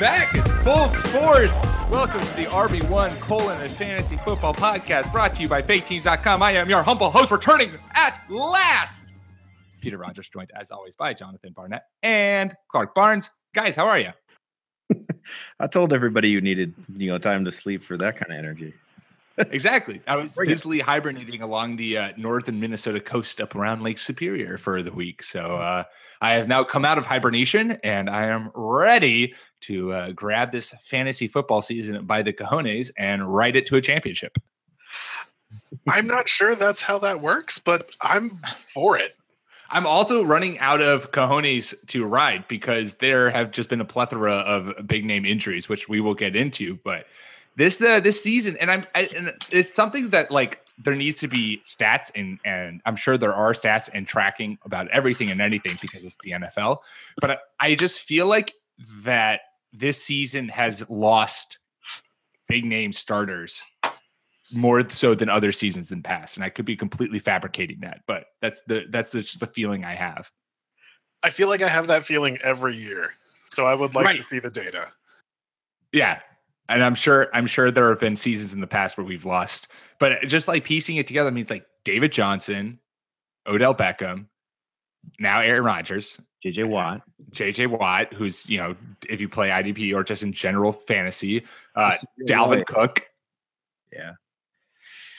[0.00, 1.54] Back in full force.
[1.90, 6.42] Welcome to the RB1 colon and fantasy football podcast brought to you by faketeams.com.
[6.42, 9.04] I am your humble host, returning at last.
[9.82, 13.28] Peter Rogers, joined as always by Jonathan Barnett and Clark Barnes.
[13.54, 14.10] Guys, how are you?
[15.60, 18.72] I told everybody you needed, you know, time to sleep for that kind of energy.
[19.50, 20.02] Exactly.
[20.06, 24.82] I was busily hibernating along the uh, northern Minnesota coast up around Lake Superior for
[24.82, 25.22] the week.
[25.22, 25.84] So uh,
[26.20, 30.74] I have now come out of hibernation and I am ready to uh, grab this
[30.80, 34.38] fantasy football season by the cojones and ride it to a championship.
[35.88, 38.40] I'm not sure that's how that works, but I'm
[38.74, 39.16] for it.
[39.70, 44.34] I'm also running out of cojones to ride because there have just been a plethora
[44.34, 46.78] of big name injuries, which we will get into.
[46.84, 47.06] But
[47.56, 51.28] this uh, this season, and I'm I, and it's something that like there needs to
[51.28, 55.78] be stats and and I'm sure there are stats and tracking about everything and anything
[55.80, 56.78] because it's the NFL.
[57.20, 58.54] But I, I just feel like
[59.04, 59.40] that
[59.72, 61.58] this season has lost
[62.48, 63.62] big name starters
[64.52, 68.24] more so than other seasons in past and i could be completely fabricating that but
[68.42, 70.30] that's the that's the, just the feeling i have
[71.22, 73.12] I feel like I have that feeling every year.
[73.44, 74.16] So I would like Right.
[74.16, 74.86] to see the data.
[75.92, 76.20] yeah
[76.70, 79.68] and i'm sure i'm sure there have been seasons in the past where we've lost
[79.98, 82.78] but just like piecing it together means like david johnson
[83.46, 84.26] odell beckham
[85.18, 87.02] now aaron rodgers JJ Watt.
[87.32, 88.74] jj watt who's you know
[89.08, 91.44] if you play idp or just in general fantasy
[91.76, 92.64] uh That's a real dalvin way.
[92.64, 93.02] cook
[93.92, 94.12] Yeah.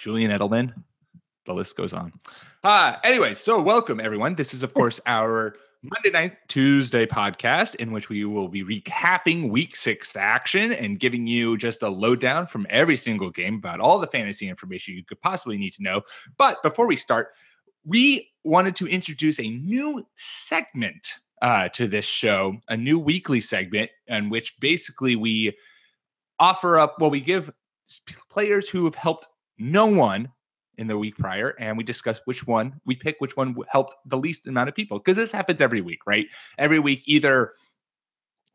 [0.01, 0.73] Julian Edelman.
[1.45, 2.11] The list goes on.
[2.63, 4.35] Uh, anyway, so welcome everyone.
[4.35, 9.49] This is, of course, our Monday night, Tuesday podcast in which we will be recapping
[9.51, 13.99] week six action and giving you just a lowdown from every single game about all
[13.99, 16.01] the fantasy information you could possibly need to know.
[16.37, 17.29] But before we start,
[17.85, 23.89] we wanted to introduce a new segment uh, to this show, a new weekly segment
[24.07, 25.57] in which basically we
[26.39, 27.51] offer up, well, we give
[28.29, 29.27] players who have helped
[29.57, 30.29] no one
[30.77, 34.17] in the week prior and we discuss which one we pick which one helped the
[34.17, 36.25] least amount of people because this happens every week right?
[36.57, 37.53] Every week either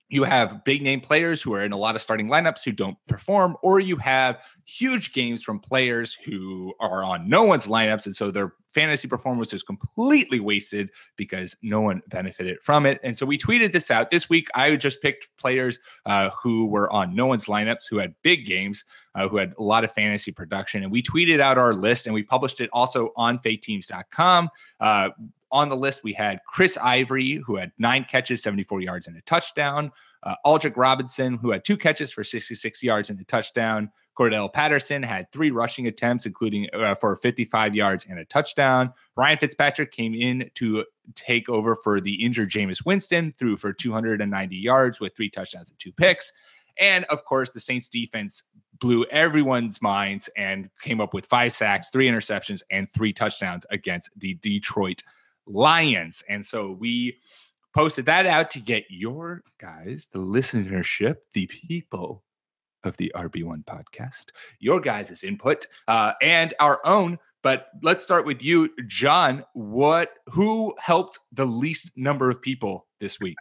[0.08, 2.96] you have big name players who are in a lot of starting lineups who don't
[3.08, 8.14] perform or you have huge games from players who are on no one's lineups and
[8.14, 13.24] so their fantasy performance is completely wasted because no one benefited from it and so
[13.24, 17.26] we tweeted this out this week i just picked players uh, who were on no
[17.26, 18.84] one's lineups who had big games
[19.16, 20.82] uh, who had a lot of fantasy production.
[20.82, 24.50] And we tweeted out our list and we published it also on faketeams.com.
[24.78, 25.08] Uh,
[25.52, 29.20] on the list, we had Chris Ivory, who had nine catches, 74 yards, and a
[29.22, 29.92] touchdown.
[30.22, 33.90] Uh, Aldrick Robinson, who had two catches for 66 yards and a touchdown.
[34.18, 38.92] Cordarrelle Patterson had three rushing attempts, including uh, for 55 yards and a touchdown.
[39.16, 40.84] Ryan Fitzpatrick came in to
[41.14, 45.78] take over for the injured Jameis Winston, threw for 290 yards with three touchdowns and
[45.78, 46.32] two picks.
[46.78, 48.42] And of course, the Saints defense
[48.78, 54.10] blew everyone's minds and came up with five sacks, three interceptions, and three touchdowns against
[54.16, 55.02] the Detroit
[55.46, 56.22] Lions.
[56.28, 57.18] And so we
[57.74, 62.24] posted that out to get your guys, the listenership, the people
[62.84, 64.26] of the RB1 podcast,
[64.60, 67.18] your guys' input uh, and our own.
[67.42, 69.44] But let's start with you, John.
[69.52, 73.36] What who helped the least number of people this week?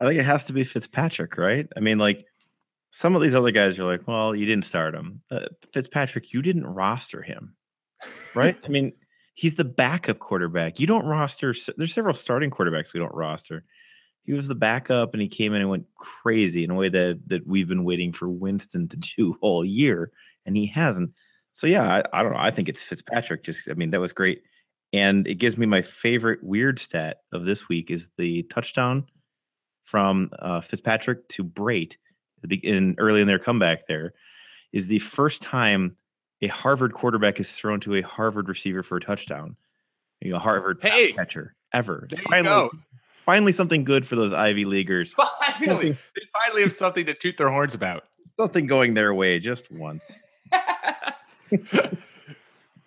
[0.00, 1.68] I think it has to be Fitzpatrick, right?
[1.76, 2.24] I mean, like
[2.90, 5.22] some of these other guys are like, well, you didn't start him.
[5.30, 7.54] Uh, Fitzpatrick, you didn't roster him,
[8.34, 8.56] right?
[8.64, 8.92] I mean,
[9.34, 10.78] he's the backup quarterback.
[10.80, 11.54] You don't roster.
[11.76, 13.64] There's several starting quarterbacks we don't roster.
[14.24, 17.20] He was the backup, and he came in and went crazy in a way that
[17.28, 20.10] that we've been waiting for Winston to do all year,
[20.46, 21.12] and he hasn't.
[21.52, 22.38] So yeah, I, I don't know.
[22.38, 23.42] I think it's Fitzpatrick.
[23.42, 24.42] Just, I mean, that was great,
[24.92, 29.06] and it gives me my favorite weird stat of this week is the touchdown
[29.84, 31.96] from uh, Fitzpatrick to Brate
[32.62, 33.86] in early in their comeback.
[33.86, 34.14] There
[34.72, 35.96] is the first time
[36.42, 39.56] a Harvard quarterback is thrown to a Harvard receiver for a touchdown.
[40.20, 41.12] You know, Harvard pass Hey!
[41.12, 41.54] catcher.
[41.72, 42.06] ever.
[42.10, 42.78] There you Finally, go.
[43.24, 45.14] finally something good for those Ivy Leaguers.
[45.58, 48.04] Finally, they finally have something to toot their horns about.
[48.38, 50.12] Something going their way just once.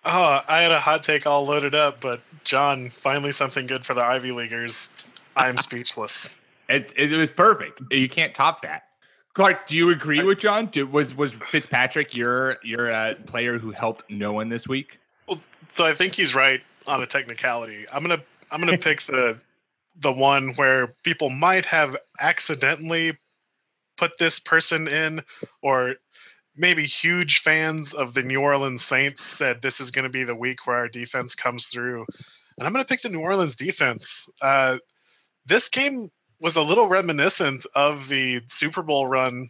[0.08, 3.96] Oh, I had a hot take all loaded up, but John, finally something good for
[3.96, 4.92] the Ivy Leaguers.
[5.36, 6.36] I'm speechless.
[6.70, 7.82] It, it was perfect.
[7.92, 8.84] You can't top that.
[9.36, 10.68] Clark, do you agree with John?
[10.68, 14.98] Do, was was Fitzpatrick your your uh, player who helped no one this week?
[15.28, 17.86] Well, so I think he's right on a technicality.
[17.94, 19.38] I'm gonna I'm gonna pick the
[19.98, 23.18] the one where people might have accidentally
[23.98, 25.22] put this person in,
[25.62, 25.96] or
[26.56, 30.36] maybe huge fans of the New Orleans Saints said this is going to be the
[30.36, 32.06] week where our defense comes through,
[32.58, 34.30] and I'm going to pick the New Orleans defense.
[34.42, 34.78] Uh,
[35.46, 36.10] this game
[36.40, 39.50] was a little reminiscent of the Super Bowl run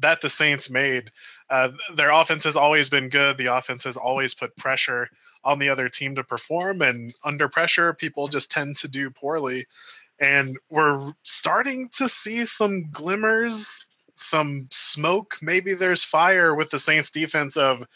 [0.00, 1.10] that the Saints made.
[1.48, 3.36] Uh, their offense has always been good.
[3.36, 5.08] The offense has always put pressure
[5.44, 9.66] on the other team to perform, and under pressure, people just tend to do poorly.
[10.18, 15.38] And we're starting to see some glimmers, some smoke.
[15.40, 17.86] Maybe there's fire with the Saints defense of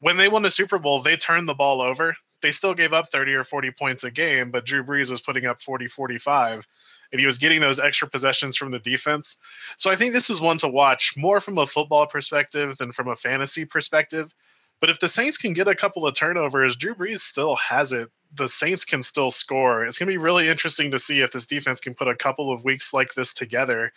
[0.00, 2.16] when they won the Super Bowl, they turned the ball over.
[2.40, 5.44] They still gave up 30 or 40 points a game, but Drew Brees was putting
[5.44, 6.66] up 40, 45
[7.12, 9.36] and he was getting those extra possessions from the defense.
[9.76, 13.08] So I think this is one to watch more from a football perspective than from
[13.08, 14.32] a fantasy perspective.
[14.80, 18.08] But if the Saints can get a couple of turnovers, Drew Brees still has it.
[18.34, 19.84] The Saints can still score.
[19.84, 22.50] It's going to be really interesting to see if this defense can put a couple
[22.50, 23.92] of weeks like this together.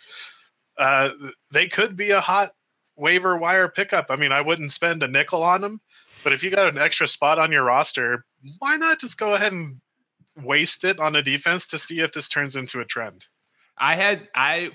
[0.76, 1.10] Uh,
[1.52, 2.50] they could be a hot
[2.96, 4.06] waiver wire pickup.
[4.10, 5.80] I mean, I wouldn't spend a nickel on them,
[6.22, 8.24] but if you got an extra spot on your roster,
[8.58, 9.80] why not just go ahead and
[10.42, 13.26] waste it on a defense to see if this turns into a trend.
[13.78, 14.70] I had I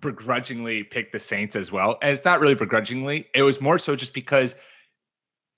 [0.00, 1.96] begrudgingly picked the Saints as well.
[2.02, 3.26] And it's not really begrudgingly.
[3.34, 4.54] It was more so just because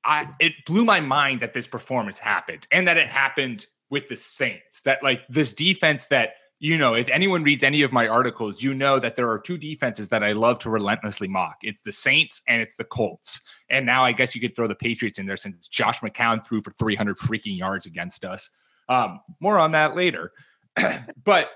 [0.05, 4.17] I it blew my mind that this performance happened and that it happened with the
[4.17, 4.82] Saints.
[4.82, 8.73] That like this defense that you know, if anyone reads any of my articles, you
[8.73, 11.58] know that there are two defenses that I love to relentlessly mock.
[11.62, 13.43] It's the Saints and it's the Colts.
[13.69, 16.62] And now I guess you could throw the Patriots in there since Josh McCown threw
[16.62, 18.50] for 300 freaking yards against us.
[18.89, 20.33] Um, more on that later.
[21.25, 21.51] but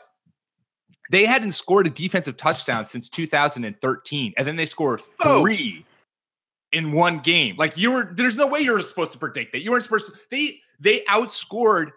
[1.11, 6.77] they hadn't scored a defensive touchdown since 2013, and then they scored three oh.
[6.77, 7.57] in one game.
[7.57, 9.63] Like you were, there's no way you were supposed to predict that.
[9.63, 10.13] You weren't supposed to.
[10.31, 11.91] They they outscored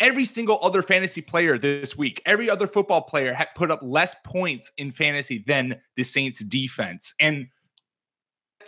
[0.00, 2.22] every single other fantasy player this week.
[2.24, 7.14] Every other football player had put up less points in fantasy than the Saints defense.
[7.18, 7.48] And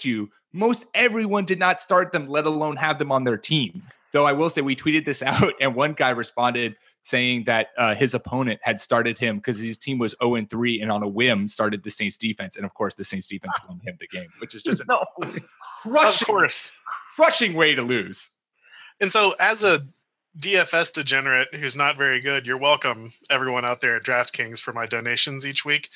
[0.01, 3.83] you, most everyone did not start them, let alone have them on their team.
[4.13, 7.95] Though I will say we tweeted this out, and one guy responded saying that uh,
[7.95, 11.09] his opponent had started him because his team was 0 and 3 and on a
[11.09, 12.57] whim started the Saints defense.
[12.57, 15.05] And of course, the Saints defense won him the game, which is just a no.
[15.83, 16.49] crushing,
[17.15, 18.31] crushing way to lose.
[19.01, 19.87] And so, as a
[20.39, 24.87] DFS degenerate who's not very good, you're welcome, everyone out there at DraftKings, for my
[24.87, 25.89] donations each week.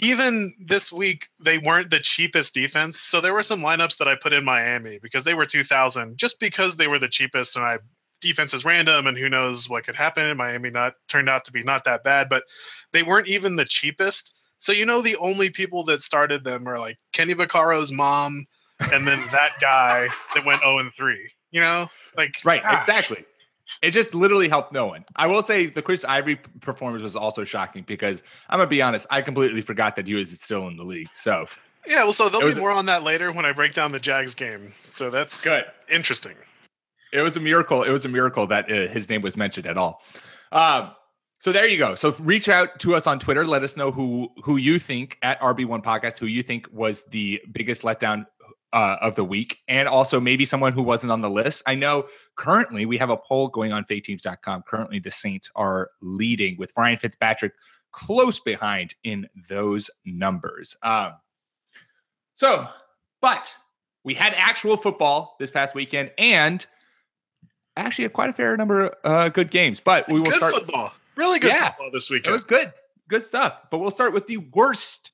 [0.00, 2.98] Even this week, they weren't the cheapest defense.
[3.00, 6.38] So there were some lineups that I put in Miami because they were 2,000, just
[6.38, 7.56] because they were the cheapest.
[7.56, 7.78] And I
[8.22, 10.34] defense is random, and who knows what could happen.
[10.36, 12.44] Miami not turned out to be not that bad, but
[12.92, 14.38] they weren't even the cheapest.
[14.56, 18.46] So you know, the only people that started them are like Kenny Vaccaro's mom,
[18.80, 21.30] and then that guy that went 0 and 3.
[21.50, 22.86] You know, like right, gosh.
[22.86, 23.26] exactly.
[23.80, 25.04] It just literally helped no one.
[25.16, 29.06] I will say the Chris Ivory performance was also shocking because I'm gonna be honest,
[29.10, 31.08] I completely forgot that he was still in the league.
[31.14, 31.46] So
[31.86, 33.98] yeah, well, so there'll was, be more on that later when I break down the
[33.98, 34.72] Jags game.
[34.90, 36.34] So that's good, interesting.
[37.12, 37.82] It was a miracle.
[37.82, 40.00] It was a miracle that uh, his name was mentioned at all.
[40.52, 40.92] Um,
[41.42, 41.96] so there you go.
[41.96, 43.44] So reach out to us on Twitter.
[43.44, 47.40] Let us know who who you think at RB1 Podcast who you think was the
[47.50, 48.26] biggest letdown
[48.72, 51.62] uh, of the week, and also maybe someone who wasn't on the list.
[51.66, 54.62] I know currently we have a poll going on faketeams.com.
[54.66, 57.52] Currently, the Saints are leading with Ryan Fitzpatrick
[57.92, 60.76] close behind in those numbers.
[60.82, 61.12] Um,
[62.34, 62.66] so,
[63.20, 63.54] but
[64.04, 66.66] we had actual football this past weekend and
[67.76, 69.80] actually quite a fair number of uh, good games.
[69.80, 70.92] But we will good start football.
[71.16, 71.68] Really good Yeah.
[71.68, 72.28] football this weekend.
[72.28, 72.72] it was good.
[73.08, 73.58] Good stuff.
[73.70, 75.10] But we'll start with the worst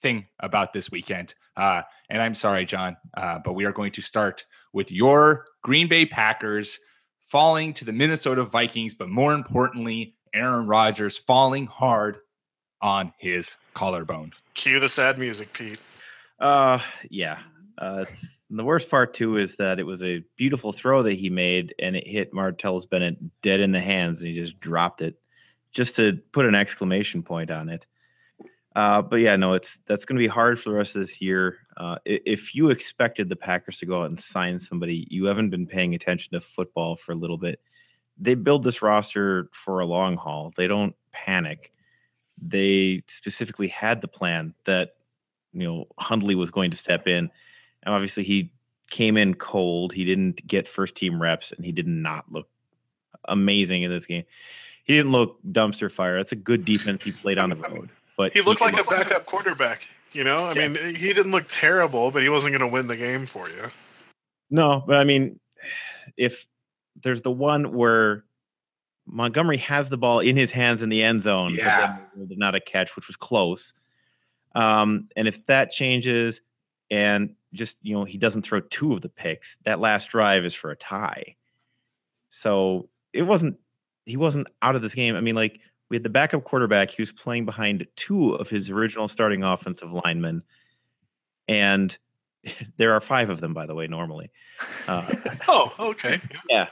[0.00, 1.34] thing about this weekend.
[1.58, 5.88] Uh, and I'm sorry, John, uh, but we are going to start with your Green
[5.88, 6.78] Bay Packers
[7.20, 12.18] falling to the Minnesota Vikings, but more importantly, Aaron Rodgers falling hard
[12.80, 14.32] on his collarbone.
[14.54, 15.80] Cue the sad music, Pete.
[16.38, 16.78] Uh,
[17.10, 17.40] yeah.
[17.76, 18.04] Uh,
[18.50, 21.96] the worst part too is that it was a beautiful throw that he made, and
[21.96, 25.18] it hit Martellus Bennett dead in the hands, and he just dropped it,
[25.72, 27.84] just to put an exclamation point on it.
[28.78, 31.20] Uh, but yeah, no, it's that's going to be hard for the rest of this
[31.20, 31.56] year.
[31.76, 35.66] Uh, if you expected the Packers to go out and sign somebody, you haven't been
[35.66, 37.60] paying attention to football for a little bit,
[38.18, 40.52] they build this roster for a long haul.
[40.56, 41.72] They don't panic.
[42.40, 44.90] They specifically had the plan that
[45.52, 47.32] you know Hundley was going to step in,
[47.82, 48.52] and obviously he
[48.90, 49.92] came in cold.
[49.92, 52.46] He didn't get first team reps, and he did not look
[53.24, 54.22] amazing in this game.
[54.84, 56.16] He didn't look dumpster fire.
[56.16, 59.24] That's a good defense he played on the road, but He looked like a backup
[59.24, 59.88] quarterback.
[60.12, 60.68] You know, I Yeah.
[60.68, 63.70] mean, he didn't look terrible, but he wasn't going to win the game for you.
[64.50, 65.38] No, but I mean,
[66.16, 66.46] if
[67.00, 68.24] there's the one where
[69.06, 71.96] Montgomery has the ball in his hands in the end zone, Yeah.
[72.16, 73.72] but not a catch, which was close.
[74.54, 76.40] Um, and if that changes,
[76.90, 80.54] and just you know he doesn't throw two of the picks, that last drive is
[80.54, 81.36] for a tie.
[82.30, 83.58] So it wasn't
[84.06, 85.14] he wasn't out of this game.
[85.16, 88.70] I mean, like we had the backup quarterback, he was playing behind two of his
[88.70, 90.42] original starting offensive linemen,
[91.48, 91.96] and
[92.76, 94.30] there are five of them, by the way, normally.
[94.86, 95.06] Uh,
[95.48, 96.20] Oh, okay.
[96.50, 96.68] Yeah,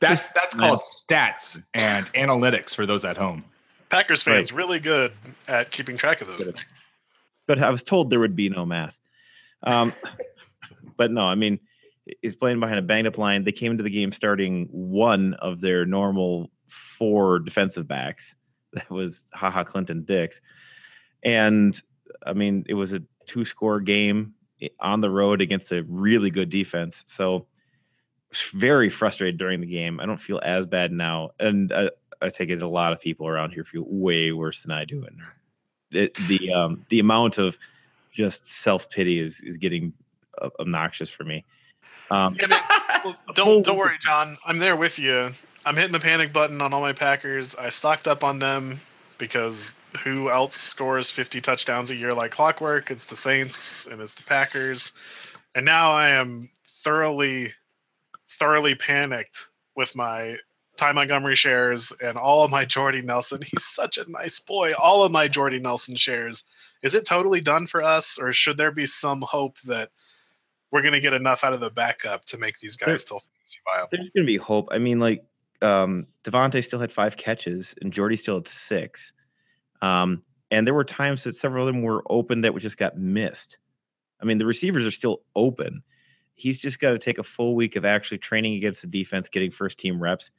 [0.00, 3.44] that's Just- that's called stats and analytics for those at home.
[3.90, 5.12] Packers fans really good
[5.48, 6.54] at keeping track of those Good.
[6.56, 6.88] things.
[7.48, 8.96] but I was told there would be no math.
[9.64, 9.92] Um,
[10.96, 11.58] but no, I mean,
[12.22, 13.42] he's playing behind a banged up line.
[13.42, 18.36] They came into the game starting one of their normal four defensive backs.
[18.74, 20.40] That was Ha Ha Clinton Dix.
[21.22, 21.80] And
[22.24, 24.34] I mean, it was a two score game
[24.78, 27.02] on the road against a really good defense.
[27.06, 27.46] So
[28.52, 29.98] very frustrated during the game.
[30.00, 31.30] I don't feel as bad now.
[31.40, 31.90] And I,
[32.22, 35.04] I take it a lot of people around here feel way worse than I do.
[35.04, 35.20] And
[35.90, 37.58] it, the um the amount of
[38.12, 39.92] just self pity is is getting
[40.40, 41.44] uh, obnoxious for me.
[42.10, 44.36] Um, Yeah, man, don't don't worry, John.
[44.44, 45.30] I'm there with you.
[45.64, 47.54] I'm hitting the panic button on all my Packers.
[47.54, 48.80] I stocked up on them
[49.18, 52.90] because who else scores 50 touchdowns a year like clockwork?
[52.90, 54.94] It's the Saints and it's the Packers.
[55.54, 57.52] And now I am thoroughly,
[58.28, 60.38] thoroughly panicked with my
[60.76, 63.42] Ty Montgomery shares and all of my Jordy Nelson.
[63.42, 64.72] He's such a nice boy.
[64.78, 66.44] All of my Jordy Nelson shares.
[66.82, 69.90] Is it totally done for us, or should there be some hope that
[70.72, 73.58] we're going to get enough out of the backup to make these guys still fantasy
[73.64, 73.88] viable?
[73.90, 74.68] there's going to be hope.
[74.70, 75.24] I mean, like
[75.62, 79.12] um, Davante still had five catches, and Jordy still had six.
[79.82, 82.96] Um, and there were times that several of them were open that we just got
[82.96, 83.58] missed.
[84.20, 85.82] I mean, the receivers are still open.
[86.34, 89.50] He's just got to take a full week of actually training against the defense, getting
[89.50, 90.30] first team reps,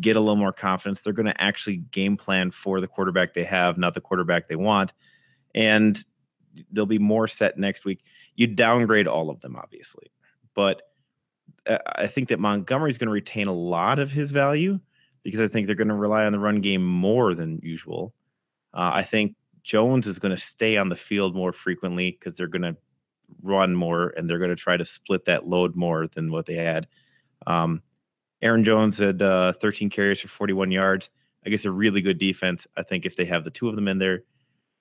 [0.00, 1.00] get a little more confidence.
[1.00, 4.56] They're going to actually game plan for the quarterback they have, not the quarterback they
[4.56, 4.92] want.
[5.54, 6.02] And
[6.72, 8.02] they'll be more set next week.
[8.40, 10.10] You downgrade all of them, obviously,
[10.54, 10.80] but
[11.66, 14.80] uh, I think that Montgomery's going to retain a lot of his value
[15.22, 18.14] because I think they're going to rely on the run game more than usual.
[18.72, 22.46] Uh, I think Jones is going to stay on the field more frequently because they're
[22.46, 22.76] going to
[23.42, 26.54] run more and they're going to try to split that load more than what they
[26.54, 26.86] had.
[27.46, 27.82] Um,
[28.40, 31.10] Aaron Jones had uh, 13 carries for 41 yards.
[31.44, 32.66] I guess a really good defense.
[32.78, 34.22] I think if they have the two of them in there,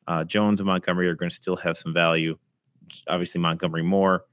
[0.07, 2.37] uh, Jones and Montgomery are going to still have some value.
[3.07, 4.25] Obviously, Montgomery Moore.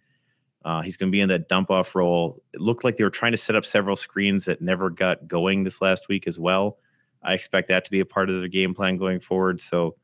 [0.64, 2.42] Uh, he's going to be in that dump off role.
[2.52, 5.62] It looked like they were trying to set up several screens that never got going
[5.62, 6.78] this last week as well.
[7.22, 9.60] I expect that to be a part of their game plan going forward.
[9.60, 9.94] So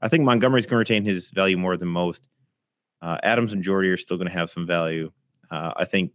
[0.00, 2.28] I think Montgomery's going to retain his value more than most.
[3.02, 5.12] Uh, Adams and Jordy are still going to have some value.
[5.50, 6.12] Uh, I think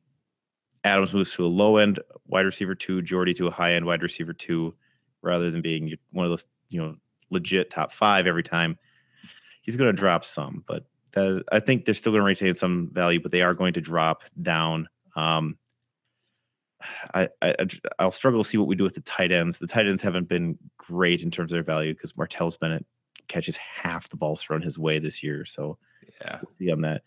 [0.83, 4.01] Adams moves to a low end wide receiver two, Jordy to a high end wide
[4.01, 4.73] receiver two,
[5.21, 6.95] rather than being one of those, you know,
[7.29, 8.77] legit top five every time.
[9.61, 12.89] He's going to drop some, but that, I think they're still going to retain some
[12.91, 14.89] value, but they are going to drop down.
[15.15, 15.57] Um,
[17.13, 17.55] I, I
[17.97, 19.59] I'll struggle to see what we do with the tight ends.
[19.59, 22.85] The tight ends haven't been great in terms of their value because Martellus Bennett
[23.27, 25.45] catches half the balls thrown his way this year.
[25.45, 25.77] So
[26.21, 26.39] Yeah.
[26.41, 27.03] we'll see on that.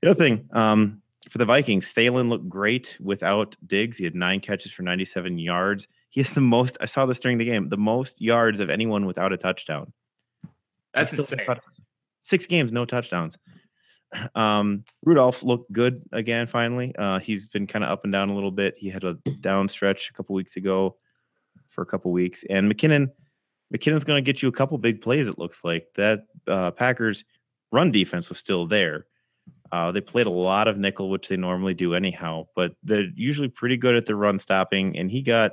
[0.00, 3.98] The other thing, um, for the Vikings, Thielen looked great without Diggs.
[3.98, 5.86] He had nine catches for 97 yards.
[6.08, 9.04] He has the most, I saw this during the game, the most yards of anyone
[9.04, 9.92] without a touchdown.
[10.94, 11.46] That's Still insane.
[12.22, 13.36] Six games, no touchdowns.
[14.34, 16.48] Um, Rudolph looked good again.
[16.48, 18.74] Finally, uh, he's been kind of up and down a little bit.
[18.76, 20.96] He had a down stretch a couple weeks ago
[21.68, 23.12] for a couple weeks, and McKinnon,
[23.72, 25.28] McKinnon's going to get you a couple big plays.
[25.28, 27.24] It looks like that uh, Packers
[27.70, 29.06] run defense was still there.
[29.72, 33.48] Uh, they played a lot of nickel, which they normally do anyhow, but they're usually
[33.48, 34.98] pretty good at the run stopping.
[34.98, 35.52] And he got,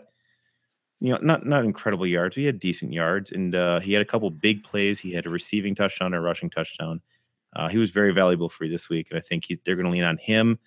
[1.00, 2.36] you know, not not incredible yards.
[2.36, 5.00] He had decent yards, and uh, he had a couple big plays.
[5.00, 7.02] He had a receiving touchdown, a rushing touchdown.
[7.56, 9.86] Uh, he was very valuable for you this week, and I think he, they're going
[9.86, 10.60] to lean on him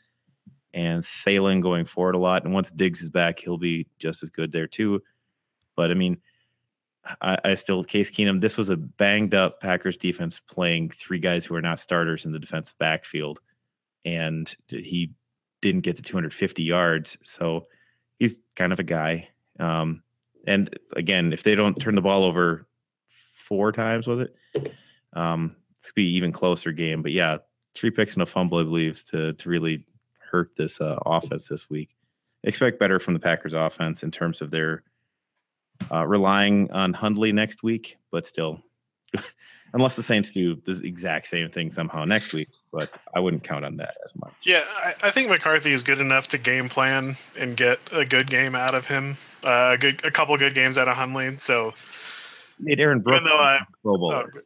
[0.73, 2.45] and Thielen going forward a lot.
[2.45, 5.03] And once Diggs is back, he'll be just as good there too.
[5.77, 6.19] But I mean,
[7.21, 8.41] I, I still Case Keenum.
[8.41, 12.33] This was a banged up Packers defense playing three guys who are not starters in
[12.33, 13.41] the defensive backfield,
[14.05, 15.13] and he
[15.61, 17.19] didn't get to 250 yards.
[17.23, 17.67] So
[18.19, 19.29] he's kind of a guy.
[19.59, 20.03] Um,
[20.47, 22.67] And again, if they don't turn the ball over
[23.35, 24.75] four times, was it?
[25.13, 27.03] Um, it's gonna be even closer game.
[27.03, 27.39] But yeah,
[27.75, 29.85] three picks and a fumble, I believe, to to really
[30.19, 31.97] hurt this uh, offense this week.
[32.45, 34.83] Expect better from the Packers offense in terms of their
[35.91, 38.63] uh, relying on Hundley next week, but still,
[39.75, 43.65] unless the Saints do the exact same thing somehow next week, but I wouldn't count
[43.65, 44.33] on that as much.
[44.43, 48.29] Yeah, I, I think McCarthy is good enough to game plan and get a good
[48.29, 49.17] game out of him.
[49.45, 51.37] Uh, a good, a couple good games out of Hundley.
[51.39, 51.75] So,
[52.59, 54.31] Made Aaron Brooks though Pro oh, Bowler.
[54.33, 54.43] good.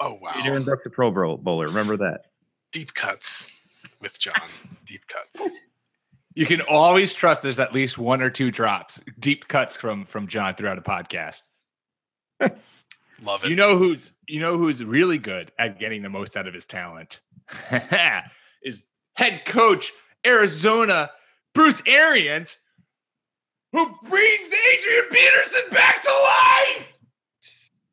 [0.00, 1.66] oh wow, Made Aaron Brooks a Pro Bowl- Bowler.
[1.66, 2.26] Remember that?
[2.74, 3.58] deep cuts
[4.00, 4.50] with John.
[4.84, 5.58] Deep cuts.
[6.34, 10.26] You can always trust there's at least one or two drops, deep cuts from from
[10.26, 11.42] John throughout a podcast.
[13.22, 13.50] Love it.
[13.50, 16.66] You know who's you know who's really good at getting the most out of his
[16.66, 17.20] talent
[18.62, 18.82] is
[19.14, 19.92] head coach
[20.26, 21.10] Arizona
[21.54, 22.58] Bruce Arians,
[23.72, 26.88] who brings Adrian Peterson back to life.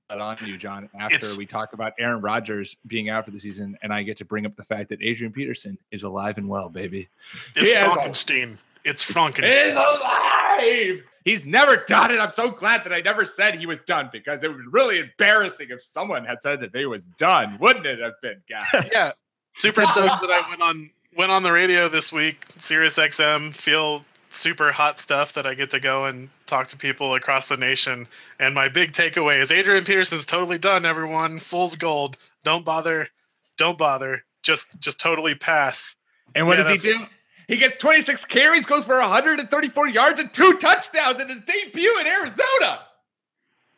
[0.09, 0.89] But on you, John.
[0.99, 4.17] After It's- we talk about Aaron Rodgers being out for the season, and I get
[4.17, 7.07] to bring up the fact that Adrian Peterson is alive and well, baby.
[7.55, 8.57] it's He has a- Frankenstein.
[8.83, 9.71] It's is Frankenstein.
[9.77, 11.03] alive.
[11.23, 12.19] He's never done it.
[12.19, 15.67] I'm so glad that I never said he was done because it was really embarrassing
[15.69, 18.89] if someone had said that they was done, wouldn't it have been, guys?
[18.93, 19.11] yeah,
[19.53, 22.43] super stoked that I went on went on the radio this week.
[22.57, 23.53] Sirius XM.
[23.53, 27.57] Feel super hot stuff that I get to go and talk to people across the
[27.57, 28.07] nation.
[28.39, 30.85] And my big takeaway is Adrian Peterson's totally done.
[30.85, 32.17] Everyone, fool's gold.
[32.43, 33.09] Don't bother.
[33.57, 34.23] Don't bother.
[34.41, 35.95] Just just totally pass.
[36.33, 37.05] And what Yeah, does he do?
[37.51, 42.07] He gets 26 carries, goes for 134 yards and two touchdowns in his debut in
[42.07, 42.79] Arizona.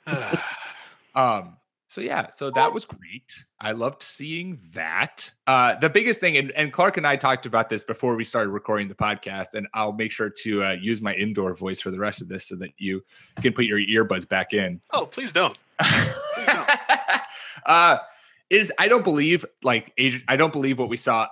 [1.16, 1.58] Um,
[1.90, 3.46] so yeah, so that was great.
[3.62, 5.30] I loved seeing that.
[5.46, 8.50] Uh, the biggest thing, and, and Clark and I talked about this before we started
[8.50, 12.00] recording the podcast, and I'll make sure to uh, use my indoor voice for the
[12.00, 13.04] rest of this so that you
[13.44, 14.82] can put your earbuds back in.
[14.90, 15.56] oh, please don't.
[16.48, 16.70] don't.
[17.68, 17.98] uh,
[18.50, 19.94] is I don't believe like
[20.28, 21.28] I don't believe what we saw.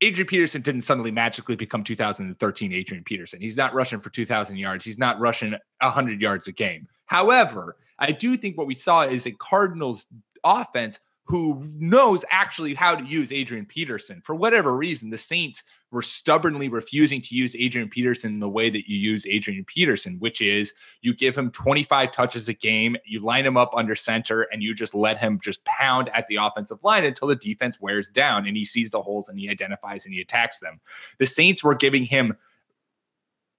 [0.00, 3.40] Adrian Peterson didn't suddenly magically become 2013 Adrian Peterson.
[3.40, 4.84] He's not rushing for 2,000 yards.
[4.84, 6.88] He's not rushing 100 yards a game.
[7.06, 10.06] However, I do think what we saw is a Cardinals
[10.42, 14.20] offense who knows actually how to use Adrian Peterson.
[14.22, 18.90] For whatever reason, the Saints were stubbornly refusing to use Adrian Peterson the way that
[18.90, 23.46] you use Adrian Peterson, which is you give him 25 touches a game, you line
[23.46, 27.04] him up under center, and you just let him just pound at the offensive line
[27.04, 30.20] until the defense wears down and he sees the holes and he identifies and he
[30.20, 30.78] attacks them.
[31.18, 32.36] The Saints were giving him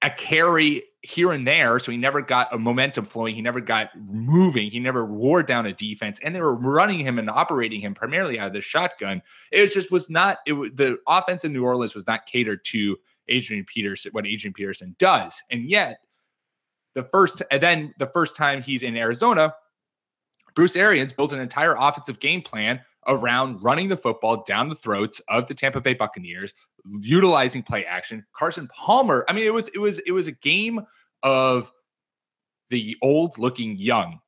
[0.03, 1.79] a carry here and there.
[1.79, 3.35] So he never got a momentum flowing.
[3.35, 4.69] He never got moving.
[4.69, 6.19] He never wore down a defense.
[6.23, 9.21] And they were running him and operating him primarily out of the shotgun.
[9.51, 12.97] It just was not, it was, the offense in New Orleans was not catered to
[13.27, 15.41] Adrian Peterson, what Adrian Peterson does.
[15.49, 15.99] And yet,
[16.93, 19.53] the first, and then the first time he's in Arizona,
[20.55, 25.21] Bruce Arians builds an entire offensive game plan around running the football down the throats
[25.27, 26.53] of the Tampa Bay Buccaneers,
[27.01, 28.25] utilizing play action.
[28.33, 30.81] Carson Palmer, I mean, it was it was it was a game
[31.23, 31.71] of
[32.69, 34.19] the old looking young.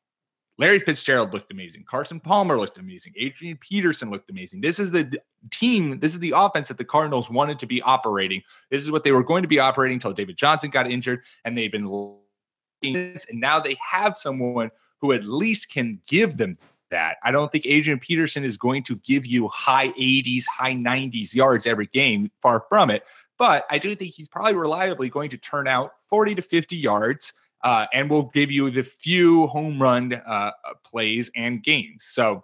[0.59, 1.83] Larry Fitzgerald looked amazing.
[1.87, 3.13] Carson Palmer looked amazing.
[3.15, 4.61] Adrian Peterson looked amazing.
[4.61, 5.19] This is the
[5.51, 8.41] team, this is the offense that the Cardinals wanted to be operating.
[8.71, 11.55] This is what they were going to be operating until David Johnson got injured, and
[11.55, 11.87] they've been
[12.83, 16.57] and now they have someone who at least can give them
[16.89, 17.17] that.
[17.23, 21.65] I don't think Adrian Peterson is going to give you high 80s, high 90s yards
[21.65, 23.04] every game, far from it.
[23.38, 27.34] But I do think he's probably reliably going to turn out 40 to 50 yards
[27.63, 30.52] uh, and will give you the few home run uh,
[30.84, 32.06] plays and games.
[32.10, 32.43] So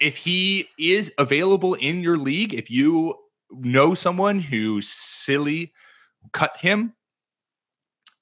[0.00, 3.14] if he is available in your league, if you
[3.50, 5.72] know someone who silly
[6.32, 6.92] cut him,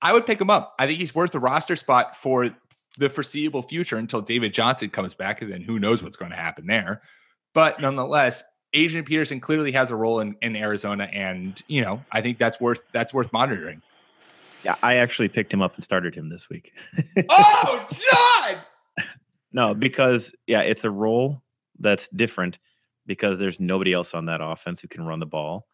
[0.03, 0.75] I would pick him up.
[0.79, 2.51] I think he's worth a roster spot for
[2.99, 6.37] the foreseeable future until David Johnson comes back, and then who knows what's going to
[6.37, 7.03] happen there.
[7.53, 12.21] But nonetheless, Adrian Peterson clearly has a role in, in Arizona, and you know I
[12.21, 13.83] think that's worth that's worth monitoring.
[14.65, 16.73] Yeah, I actually picked him up and started him this week.
[17.29, 18.59] oh, God!
[19.53, 21.43] No, because yeah, it's a role
[21.79, 22.59] that's different
[23.07, 25.67] because there's nobody else on that offense who can run the ball.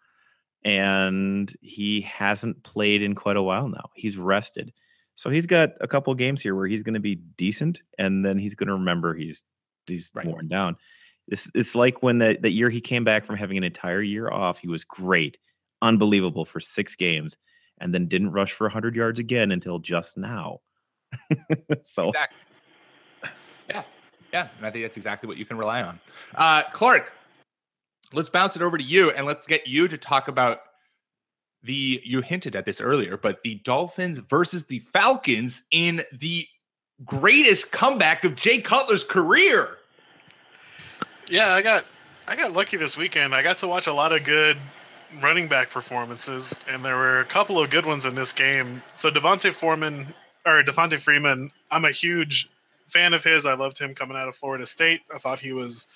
[0.64, 3.88] And he hasn't played in quite a while now.
[3.94, 4.72] He's rested.
[5.20, 8.38] So he's got a couple games here where he's going to be decent and then
[8.38, 9.42] he's going to remember he's
[9.86, 10.24] he's Right.
[10.24, 10.78] worn down.
[11.28, 14.30] It's it's like when that that year he came back from having an entire year
[14.30, 15.36] off, he was great,
[15.82, 17.36] unbelievable for 6 games
[17.82, 20.60] and then didn't rush for 100 yards again until just now.
[21.82, 22.38] so Exactly.
[23.68, 23.82] Yeah,
[24.32, 26.00] yeah, and I think that's exactly what you can rely on.
[26.34, 27.12] Uh, Clark,
[28.14, 30.60] let's bounce it over to you, and let's get you to talk about
[31.62, 36.46] the you hinted at this earlier, but the Dolphins versus the Falcons in the
[37.04, 39.78] greatest comeback of Jay Cutler's career.
[41.28, 41.84] Yeah, I got
[42.26, 43.34] I got lucky this weekend.
[43.34, 44.56] I got to watch a lot of good
[45.20, 48.82] running back performances, and there were a couple of good ones in this game.
[48.92, 50.14] So Devontae Foreman
[50.46, 52.48] or Devonta Freeman, I'm a huge
[52.86, 53.46] fan of his.
[53.46, 55.00] I loved him coming out of Florida State.
[55.14, 55.86] I thought he was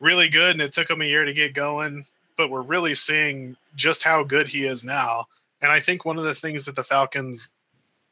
[0.00, 2.04] really good, and it took him a year to get going.
[2.36, 5.26] But we're really seeing just how good he is now.
[5.60, 7.54] And I think one of the things that the Falcons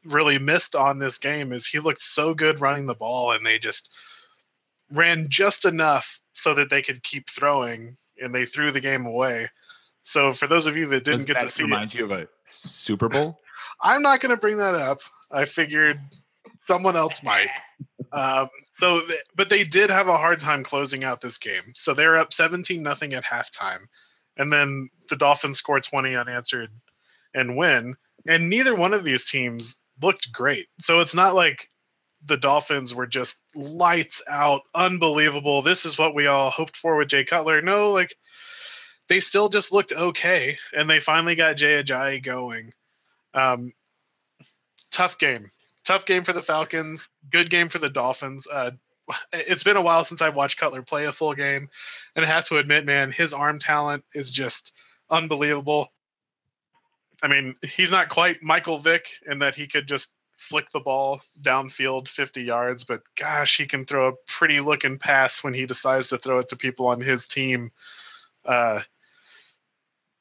[0.04, 3.58] really missed on this game is he looked so good running the ball, and they
[3.58, 3.90] just
[4.92, 9.48] ran just enough so that they could keep throwing, and they threw the game away.
[10.02, 12.04] So for those of you that didn't Does get to that see it, remind you
[12.04, 13.40] of a Super Bowl?
[13.80, 15.00] I'm not going to bring that up.
[15.30, 15.98] I figured
[16.58, 17.48] someone else might.
[18.12, 21.62] Um, so, th- but they did have a hard time closing out this game.
[21.74, 23.86] So they're up 17 nothing at halftime,
[24.36, 26.70] and then the Dolphins score 20 unanswered
[27.34, 27.96] and win.
[28.26, 30.66] And neither one of these teams looked great.
[30.78, 31.68] So it's not like
[32.24, 35.62] the Dolphins were just lights out, unbelievable.
[35.62, 37.62] This is what we all hoped for with Jay Cutler.
[37.62, 38.14] No, like
[39.08, 42.72] they still just looked okay, and they finally got Jay Ajayi going.
[43.32, 43.72] Um,
[44.90, 45.48] tough game,
[45.84, 47.08] tough game for the Falcons.
[47.30, 48.46] Good game for the Dolphins.
[48.50, 48.72] Uh,
[49.32, 51.68] it's been a while since I've watched Cutler play a full game,
[52.16, 54.76] and I have to admit, man, his arm talent is just
[55.10, 55.92] unbelievable.
[57.22, 61.20] I mean, he's not quite Michael Vick in that he could just flick the ball
[61.42, 66.08] downfield 50 yards, but gosh, he can throw a pretty looking pass when he decides
[66.08, 67.70] to throw it to people on his team.
[68.44, 68.80] Uh,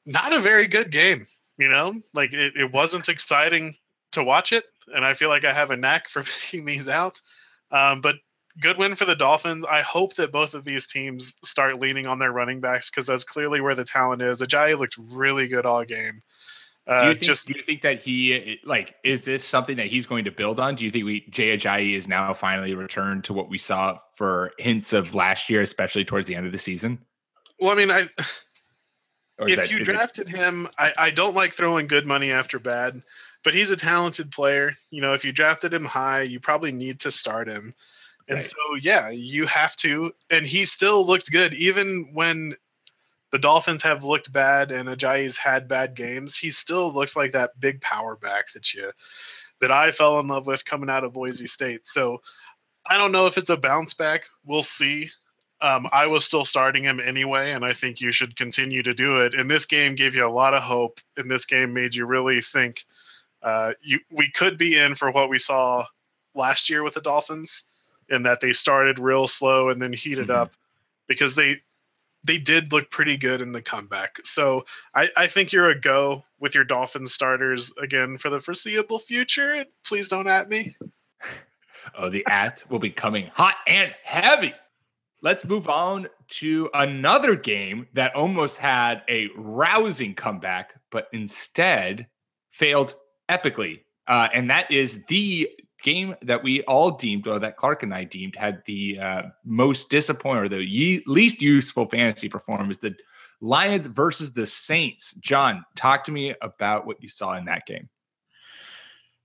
[0.04, 1.24] not a very good game,
[1.56, 3.74] you know, like it, it wasn't exciting
[4.12, 4.64] to watch it.
[4.94, 7.20] And I feel like I have a knack for picking these out.
[7.70, 8.16] Um, but
[8.60, 9.64] good win for the Dolphins.
[9.64, 13.24] I hope that both of these teams start leaning on their running backs because that's
[13.24, 14.42] clearly where the talent is.
[14.42, 16.22] Ajayi looked really good all game.
[16.86, 19.86] Uh, do you think, just do you think that he like is this something that
[19.86, 20.74] he's going to build on?
[20.74, 24.52] Do you think we Jay Ajayi is now finally returned to what we saw for
[24.58, 26.98] hints of last year, especially towards the end of the season?
[27.60, 28.08] well, I mean, I
[29.46, 32.58] if that- you is it- drafted him, I, I don't like throwing good money after
[32.58, 33.02] bad,
[33.44, 34.72] but he's a talented player.
[34.90, 37.74] You know, if you drafted him high, you probably need to start him.
[38.30, 38.44] And Right.
[38.44, 40.14] so, yeah, you have to.
[40.30, 42.54] And he still looked good, even when
[43.32, 46.36] the Dolphins have looked bad and Ajayi's had bad games.
[46.36, 48.92] He still looks like that big power back that you
[49.60, 51.86] that I fell in love with coming out of Boise State.
[51.86, 52.22] So
[52.86, 54.24] I don't know if it's a bounce back.
[54.44, 55.10] We'll see.
[55.60, 59.22] Um, I was still starting him anyway, and I think you should continue to do
[59.22, 59.34] it.
[59.34, 62.40] And this game gave you a lot of hope, and this game made you really
[62.40, 62.84] think
[63.42, 65.84] uh, you we could be in for what we saw
[66.34, 67.64] last year with the Dolphins,
[68.10, 70.34] in that they started real slow and then heated Mhm.
[70.36, 70.52] up
[71.06, 71.60] because they
[72.24, 74.18] they did look pretty good in the comeback.
[74.24, 78.98] So I, I think you're a go with your Dolphin starters again for the foreseeable
[78.98, 79.64] future.
[79.86, 80.74] Please don't at me.
[81.96, 84.52] Oh, the at will be coming hot and heavy.
[85.22, 92.06] Let's move on to another game that almost had a rousing comeback, but instead
[92.50, 92.94] failed
[93.28, 93.80] epically.
[94.06, 95.48] Uh, and that is the
[95.82, 99.90] game that we all deemed, or that Clark and I deemed, had the uh, most
[99.90, 102.94] disappointing or the ye- least useful fantasy performance the
[103.40, 105.14] Lions versus the Saints.
[105.14, 107.88] John, talk to me about what you saw in that game.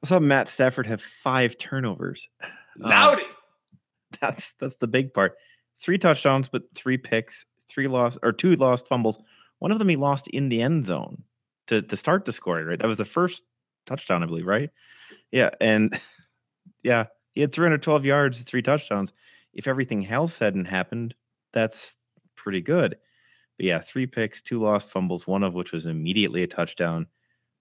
[0.04, 2.28] I saw Matt Stafford have five turnovers.
[2.42, 3.24] Uh, Loudy.
[4.22, 5.36] that's that's the big part.
[5.82, 9.18] Three touchdowns, but three picks, three lost or two lost fumbles.
[9.60, 11.24] One of them he lost in the end zone
[11.68, 12.68] to to start the scoring.
[12.68, 13.44] Right, that was the first
[13.86, 14.46] touchdown, I believe.
[14.46, 14.70] Right?
[15.32, 16.00] Yeah, and
[16.86, 19.12] yeah, he had 312 yards, three touchdowns.
[19.54, 21.16] If everything else hadn't happened,
[21.52, 21.98] that's
[22.36, 22.98] pretty good.
[23.58, 27.08] But yeah, three picks, two lost fumbles, one of which was immediately a touchdown.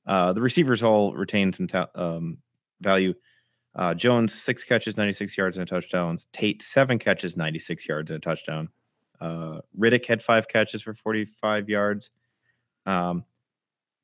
[0.07, 2.39] Uh, the receivers all retained some ta- um,
[2.83, 3.15] value.
[3.75, 6.19] Uh, Jones, six catches, 96 yards and a touchdown.
[6.33, 8.69] Tate, seven catches, 96 yards and a touchdown.
[9.21, 12.11] Uh, Riddick had five catches for 45 yards.
[12.85, 13.25] Um,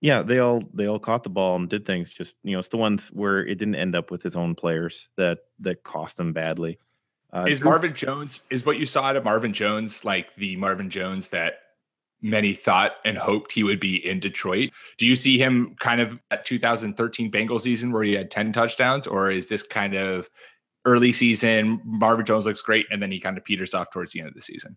[0.00, 2.12] yeah, they all they all caught the ball and did things.
[2.12, 5.10] Just you know, it's the ones where it didn't end up with his own players
[5.16, 6.78] that that cost him badly.
[7.32, 10.90] Uh, is Marvin Jones is what you saw out of Marvin Jones like the Marvin
[10.90, 11.54] Jones that
[12.22, 14.70] many thought and hoped he would be in Detroit?
[14.98, 19.06] Do you see him kind of at 2013 Bengals season where he had 10 touchdowns,
[19.06, 20.28] or is this kind of
[20.86, 24.20] early season Marvin Jones looks great and then he kind of peters off towards the
[24.20, 24.76] end of the season?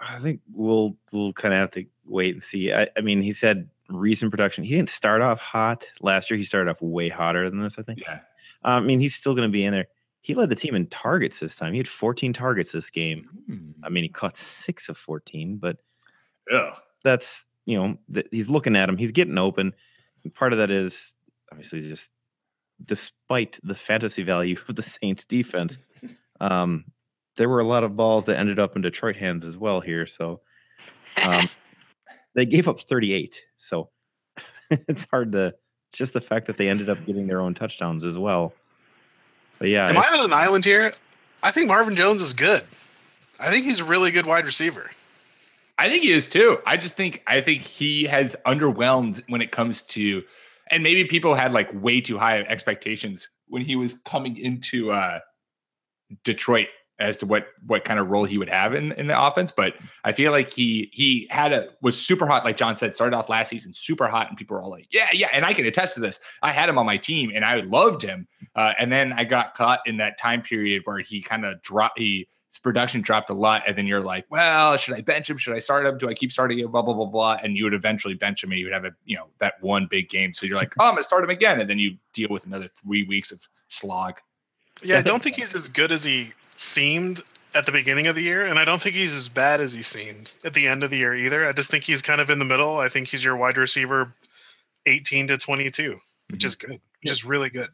[0.00, 2.72] I think we'll we'll kind of have to wait and see.
[2.72, 4.64] I, I mean, he said recent production.
[4.64, 6.38] He didn't start off hot last year.
[6.38, 7.78] He started off way hotter than this.
[7.78, 8.00] I think.
[8.00, 8.20] Yeah.
[8.62, 9.88] I mean, he's still going to be in there.
[10.22, 11.72] He led the team in targets this time.
[11.72, 13.28] He had 14 targets this game.
[13.84, 15.76] I mean, he caught six of 14, but
[16.50, 18.96] yeah, that's you know th- he's looking at him.
[18.96, 19.74] He's getting open.
[20.34, 21.14] part of that is
[21.52, 22.10] obviously just
[22.84, 25.78] despite the fantasy value of the Saints defense,
[26.40, 26.84] um,
[27.36, 30.06] there were a lot of balls that ended up in Detroit hands as well here.
[30.06, 30.40] So
[31.26, 31.48] um,
[32.34, 33.42] they gave up 38.
[33.56, 33.90] So
[34.70, 35.54] it's hard to.
[35.90, 38.52] It's just the fact that they ended up getting their own touchdowns as well.
[39.60, 40.92] But yeah, Am I it's- on an island here?
[41.42, 42.62] I think Marvin Jones is good.
[43.38, 44.90] I think he's a really good wide receiver.
[45.78, 46.58] I think he is too.
[46.66, 50.22] I just think I think he has underwhelmed when it comes to,
[50.70, 55.18] and maybe people had like way too high expectations when he was coming into uh,
[56.22, 56.68] Detroit
[56.98, 59.52] as to what what kind of role he would have in, in the offense.
[59.52, 63.16] But I feel like he he had a was super hot, like John said, started
[63.16, 65.28] off last season super hot, and people were all like, yeah, yeah.
[65.32, 66.20] And I can attest to this.
[66.42, 68.28] I had him on my team, and I loved him.
[68.54, 71.98] Uh, and then I got caught in that time period where he kind of dropped.
[71.98, 75.36] He his production dropped a lot, and then you're like, well, should I bench him?
[75.36, 75.98] Should I start him?
[75.98, 76.70] Do I keep starting him?
[76.70, 77.38] Blah blah blah blah.
[77.42, 79.88] And you would eventually bench him, and you would have a you know that one
[79.90, 80.32] big game.
[80.32, 82.68] So you're like, oh, I'm gonna start him again, and then you deal with another
[82.68, 84.20] three weeks of slog.
[84.82, 87.20] Yeah, I don't think he's as good as he seemed
[87.54, 89.82] at the beginning of the year, and I don't think he's as bad as he
[89.82, 91.48] seemed at the end of the year either.
[91.48, 92.78] I just think he's kind of in the middle.
[92.78, 94.12] I think he's your wide receiver
[94.86, 95.96] 18 to 22,
[96.30, 97.68] which is good, which is really good.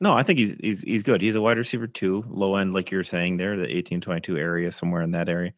[0.00, 1.22] No, I think he's he's he's good.
[1.22, 4.72] He's a wide receiver too, low end, like you're saying there, the 18, 22 area,
[4.72, 5.52] somewhere in that area.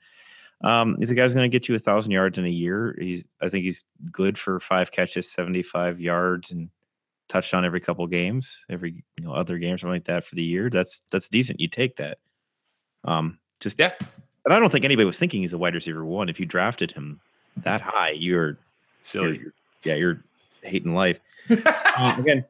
[0.63, 2.97] Um, he's a guy who's going to get you a thousand yards in a year.
[2.99, 6.71] He's I think he's good for five catches, 75 yards, and
[7.29, 10.71] touchdown every couple games, every you know other game, something like that for the year.
[10.71, 11.61] That's that's decent.
[11.61, 12.19] You take that.
[13.07, 13.93] Um, just Yeah.
[14.45, 16.29] and I don't think anybody was thinking he's a wide receiver one.
[16.29, 17.21] If you drafted him
[17.59, 18.59] that high, you're
[19.03, 19.39] Silly.
[19.39, 19.51] you're-
[19.85, 20.25] yeah, you're
[20.63, 21.21] hating life.
[21.99, 22.45] Uh, again,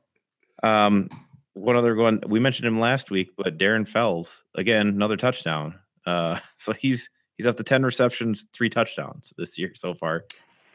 [0.65, 1.09] um,
[1.53, 5.79] one other one we mentioned him last week, but Darren Fells again, another touchdown.
[6.05, 10.25] Uh, so he's he's up to ten receptions, three touchdowns this year so far.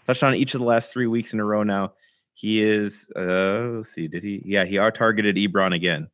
[0.07, 1.93] Touchdown each of the last three weeks in a row now.
[2.33, 4.41] He is uh let's see, did he?
[4.45, 6.09] Yeah, he out targeted Ebron again.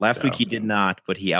[0.00, 1.34] Last week he did not, but he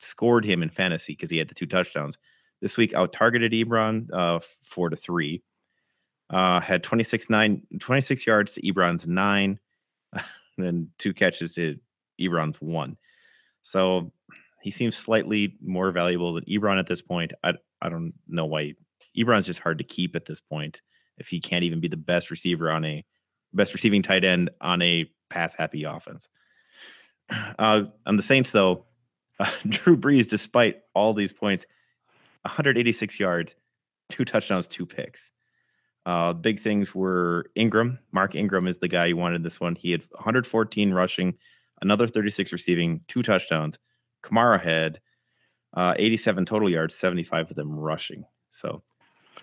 [0.00, 2.18] outscored him in fantasy because he had the two touchdowns.
[2.60, 5.42] This week out targeted Ebron uh four to three.
[6.30, 9.58] Uh had 26 nine 26 yards to Ebron's nine,
[10.58, 11.78] then two catches to
[12.20, 12.96] Ebron's one.
[13.62, 14.12] So
[14.62, 17.32] he seems slightly more valuable than Ebron at this point.
[17.44, 18.74] I I don't know why
[19.16, 20.82] Ebron's just hard to keep at this point
[21.18, 23.04] if he can't even be the best receiver on a
[23.52, 26.28] best receiving tight end on a pass happy offense.
[27.58, 28.86] Uh, on the Saints, though,
[29.38, 31.66] uh, Drew Brees, despite all these points,
[32.42, 33.54] 186 yards,
[34.08, 35.30] two touchdowns, two picks.
[36.06, 37.98] Uh, big things were Ingram.
[38.12, 39.74] Mark Ingram is the guy you wanted this one.
[39.74, 41.34] He had 114 rushing,
[41.82, 43.78] another 36 receiving, two touchdowns.
[44.22, 45.00] Kamara had
[45.74, 48.24] uh, 87 total yards, 75 of them rushing.
[48.50, 48.82] So,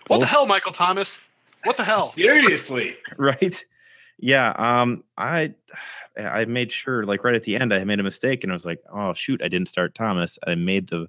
[0.08, 1.28] What the hell, Michael Thomas?
[1.62, 2.08] What the hell?
[2.08, 2.96] Seriously.
[3.16, 3.64] right?
[4.18, 4.50] Yeah.
[4.56, 5.54] Um, I
[6.18, 8.66] I made sure, like right at the end, I made a mistake, and I was
[8.66, 11.08] like, "Oh shoot, I didn't start Thomas." I made the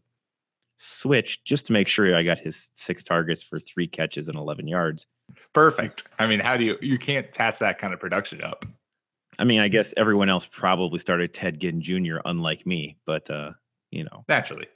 [0.78, 4.68] switch just to make sure I got his six targets for three catches and 11
[4.68, 5.08] yards.
[5.54, 6.04] Perfect.
[6.20, 8.66] I mean, how do you you can't pass that kind of production up?
[9.40, 12.18] I mean, I guess everyone else probably started Ted Ginn Jr.
[12.26, 13.54] unlike me, but uh,
[13.92, 14.68] you know, Naturally.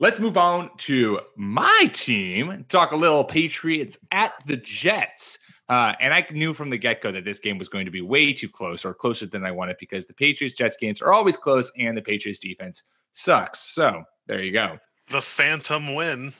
[0.00, 2.66] Let's move on to my team.
[2.68, 5.38] Talk a little Patriots at the Jets.
[5.68, 8.02] Uh, and I knew from the get go that this game was going to be
[8.02, 11.36] way too close or closer than I wanted because the Patriots Jets games are always
[11.36, 13.60] close and the Patriots defense sucks.
[13.60, 14.78] So there you go.
[15.08, 16.32] The Phantom win.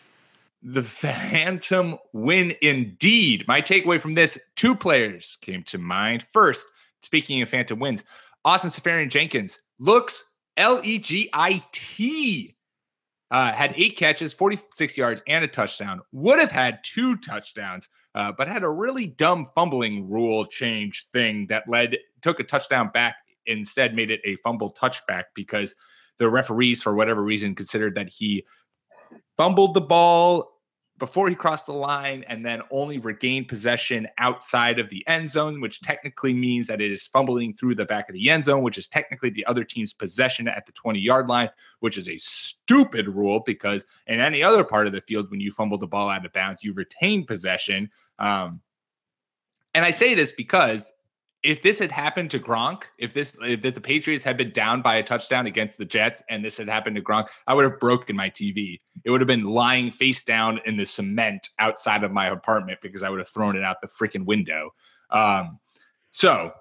[0.62, 3.46] The Phantom win indeed.
[3.46, 6.26] My takeaway from this two players came to mind.
[6.32, 6.66] First,
[7.02, 8.04] speaking of Phantom wins,
[8.44, 12.56] Austin Seferian Jenkins looks L E G I T.
[13.35, 16.01] Uh, had eight catches, 46 yards, and a touchdown.
[16.12, 21.49] Would have had two touchdowns, uh, but had a really dumb fumbling rule change thing
[21.49, 23.16] that led, took a touchdown back,
[23.47, 25.75] instead made it a fumble touchback because
[26.18, 28.47] the referees, for whatever reason, considered that he
[29.37, 30.54] fumbled the ball
[30.98, 35.61] before he crossed the line and then only regained possession outside of the end zone,
[35.61, 38.78] which technically means that it is fumbling through the back of the end zone, which
[38.78, 43.09] is technically the other team's possession at the 20 yard line, which is a stupid
[43.09, 46.24] rule because in any other part of the field, when you fumble the ball out
[46.24, 47.90] of bounds, you retain possession.
[48.20, 48.61] Um,
[49.74, 50.85] and I say this because
[51.44, 54.96] if this had happened to Gronk, if this if the Patriots had been down by
[54.96, 58.16] a touchdown against the Jets and this had happened to Gronk, I would have broken
[58.16, 58.80] my TV.
[59.04, 63.02] It would have been lying face down in the cement outside of my apartment because
[63.02, 64.70] I would have thrown it out the freaking window.
[65.11, 65.61] Um,
[66.12, 66.52] so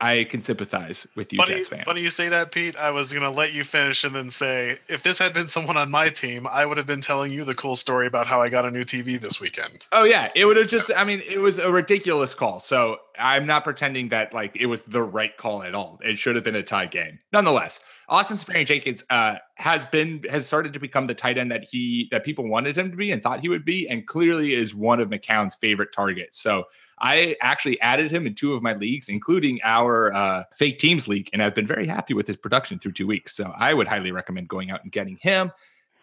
[0.00, 1.84] I can sympathize with you, Funny, Jets fans.
[1.84, 2.76] funny you say that, Pete.
[2.76, 5.90] I was gonna let you finish and then say, if this had been someone on
[5.90, 8.64] my team, I would have been telling you the cool story about how I got
[8.64, 9.86] a new TV this weekend.
[9.92, 10.90] Oh yeah, it would have just.
[10.96, 12.60] I mean, it was a ridiculous call.
[12.60, 16.00] So I'm not pretending that like it was the right call at all.
[16.02, 17.18] It should have been a tie game.
[17.32, 21.64] Nonetheless, Austin Seferian Jenkins uh, has been has started to become the tight end that
[21.70, 24.74] he that people wanted him to be and thought he would be, and clearly is
[24.74, 26.40] one of McCown's favorite targets.
[26.40, 26.64] So
[26.98, 31.28] I actually added him in two of my leagues, including our uh, fake teams league,
[31.32, 33.36] and I've been very happy with his production through two weeks.
[33.36, 35.52] So I would highly recommend going out and getting him.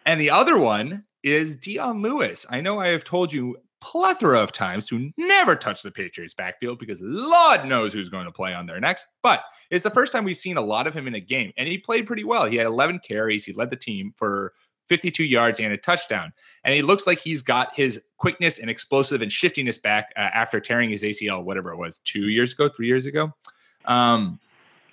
[0.06, 2.46] And the other one is Dion Lewis.
[2.48, 6.78] I know I have told you plethora of times to never touch the Patriots backfield
[6.78, 9.06] because Lord knows who's going to play on there next.
[9.22, 11.68] But it's the first time we've seen a lot of him in a game, and
[11.68, 12.46] he played pretty well.
[12.46, 14.52] He had 11 carries, he led the team for
[14.88, 16.32] 52 yards and a touchdown.
[16.64, 20.60] And he looks like he's got his quickness and explosive and shiftiness back uh, after
[20.60, 23.32] tearing his ACL, whatever it was, two years ago, three years ago.
[23.84, 24.40] Um,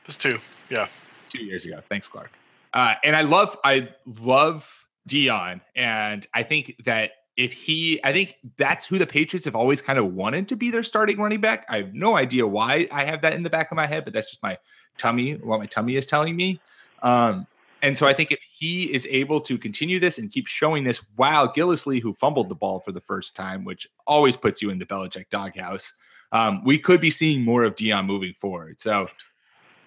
[0.03, 0.37] Just two.
[0.69, 0.87] Yeah.
[1.29, 1.81] two years ago.
[1.89, 2.31] Thanks, Clark.
[2.73, 3.89] Uh, and I love, I
[4.21, 9.55] love Dion, and I think that if he, I think that's who the Patriots have
[9.55, 11.65] always kind of wanted to be their starting running back.
[11.67, 14.13] I have no idea why I have that in the back of my head, but
[14.13, 14.57] that's just my
[14.97, 16.61] tummy, what my tummy is telling me.
[17.03, 17.45] Um,
[17.81, 21.05] and so I think if he is able to continue this and keep showing this,
[21.17, 24.79] while Gillislee, who fumbled the ball for the first time, which always puts you in
[24.79, 25.93] the Belichick doghouse,
[26.31, 28.79] um, we could be seeing more of Dion moving forward.
[28.79, 29.07] So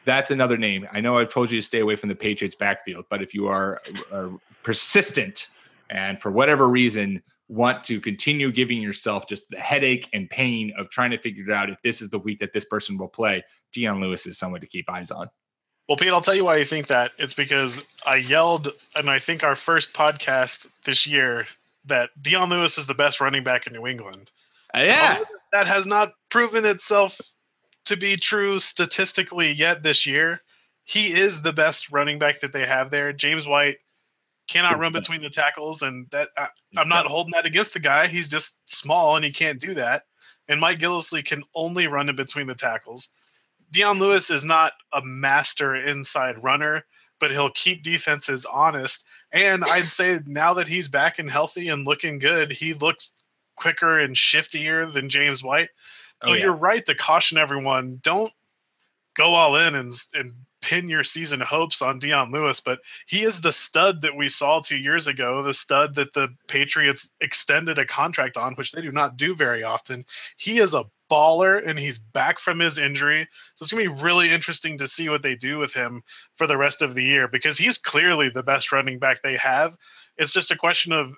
[0.04, 0.86] that's another name.
[0.92, 3.48] I know I've told you to stay away from the Patriots backfield, but if you
[3.48, 3.82] are
[4.12, 4.28] uh,
[4.62, 5.48] persistent
[5.90, 10.90] and for whatever reason want to continue giving yourself just the headache and pain of
[10.90, 14.00] trying to figure out if this is the week that this person will play, Dion
[14.00, 15.30] Lewis is someone to keep eyes on.
[15.88, 17.12] Well, Pete, I'll tell you why I think that.
[17.18, 21.46] It's because I yelled, and I think our first podcast this year,
[21.86, 24.30] that Dion Lewis is the best running back in New England.
[24.74, 25.24] Uh, yeah.
[25.52, 27.18] That has not proven itself
[27.86, 30.42] to be true statistically yet this year.
[30.84, 33.14] He is the best running back that they have there.
[33.14, 33.78] James White
[34.48, 38.06] cannot run between the tackles, and that I, I'm not holding that against the guy.
[38.06, 40.04] He's just small and he can't do that.
[40.48, 43.10] And Mike Gillislee can only run in between the tackles.
[43.70, 46.84] Dion Lewis is not a master inside runner,
[47.20, 49.04] but he'll keep defenses honest.
[49.30, 53.12] And I'd say now that he's back and healthy and looking good, he looks
[53.56, 55.68] quicker and shiftier than James White.
[56.22, 56.44] So Oh, yeah.
[56.44, 58.32] you're right to caution everyone: don't
[59.14, 62.60] go all in and and pin your season hopes on Dion Lewis.
[62.60, 66.28] But he is the stud that we saw two years ago, the stud that the
[66.46, 70.04] Patriots extended a contract on, which they do not do very often.
[70.36, 73.26] He is a baller and he's back from his injury.
[73.54, 76.02] So it's going to be really interesting to see what they do with him
[76.36, 79.76] for the rest of the year because he's clearly the best running back they have.
[80.16, 81.14] It's just a question of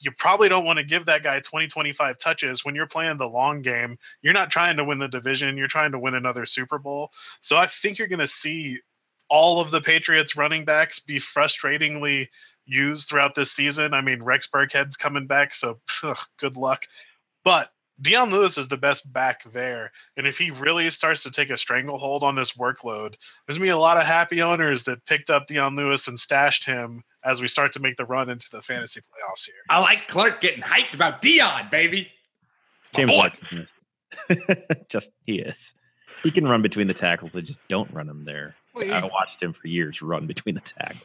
[0.00, 3.28] you probably don't want to give that guy 20 25 touches when you're playing the
[3.28, 3.96] long game.
[4.22, 7.10] You're not trying to win the division, you're trying to win another Super Bowl.
[7.40, 8.80] So I think you're going to see
[9.28, 12.28] all of the Patriots running backs be frustratingly
[12.66, 13.94] used throughout this season.
[13.94, 16.84] I mean, Rex Burkhead's coming back, so ugh, good luck.
[17.44, 19.92] But Dion Lewis is the best back there.
[20.16, 23.14] And if he really starts to take a stranglehold on this workload,
[23.46, 26.18] there's going to be a lot of happy owners that picked up Dion Lewis and
[26.18, 29.54] stashed him as we start to make the run into the fantasy playoffs here.
[29.70, 32.10] I like Clark getting hyped about Dion, baby.
[32.94, 33.30] James boy.
[34.88, 35.74] Just he is.
[36.22, 37.32] He can run between the tackles.
[37.32, 38.54] They just don't run him there.
[38.74, 41.02] Well, I he- watched him for years run between the tackles.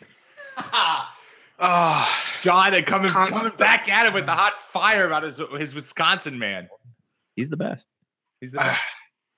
[1.61, 5.41] Ah, John and coming, Wisconsin- coming back at him with the hot fire about his
[5.57, 6.69] his Wisconsin man.
[7.39, 7.87] He's the best.
[8.41, 8.81] He's the best.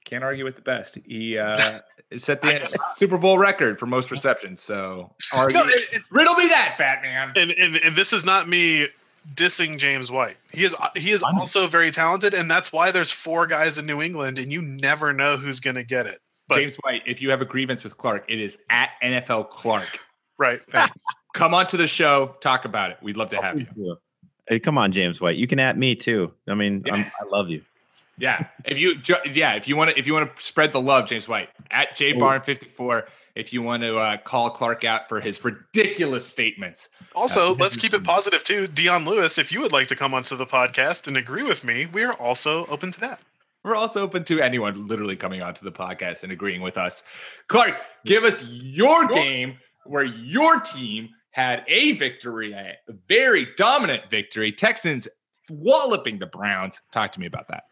[0.05, 0.97] Can't argue with the best.
[1.05, 1.55] He uh,
[2.17, 4.59] set the just- Super Bowl record for most receptions.
[4.61, 5.57] So argue.
[5.57, 7.31] no, it- it- riddle me that, Batman.
[7.35, 8.87] and, and and this is not me
[9.35, 10.35] dissing James White.
[10.51, 13.85] He is he is I'm- also very talented, and that's why there's four guys in
[13.85, 16.17] New England, and you never know who's going to get it.
[16.47, 19.99] But James White, if you have a grievance with Clark, it is at NFL Clark.
[20.37, 20.99] right, thanks.
[21.33, 22.97] Come on to the show, talk about it.
[23.01, 23.95] We'd love to have you.
[24.49, 25.37] Hey, come on, James White.
[25.37, 26.33] You can at me too.
[26.45, 27.13] I mean, I'm, Yes.
[27.21, 27.61] I love you.
[28.21, 28.95] Yeah, if you
[29.33, 31.95] yeah, if you want to if you want to spread the love, James White at
[31.95, 33.07] J Barn fifty four.
[33.33, 37.93] If you want to uh, call Clark out for his ridiculous statements, Also, let's keep
[37.95, 38.67] it positive too.
[38.67, 41.87] Dion Lewis, if you would like to come onto the podcast and agree with me,
[41.93, 43.21] we are also open to that.
[43.63, 47.03] we're also open to anyone literally coming onto the podcast and agreeing with us.
[47.47, 52.75] Clark, give us your game where your team had a victory, a
[53.07, 54.51] very dominant victory.
[54.51, 55.07] Texans
[55.49, 56.81] walloping the Browns.
[56.91, 57.63] Talk to me about that.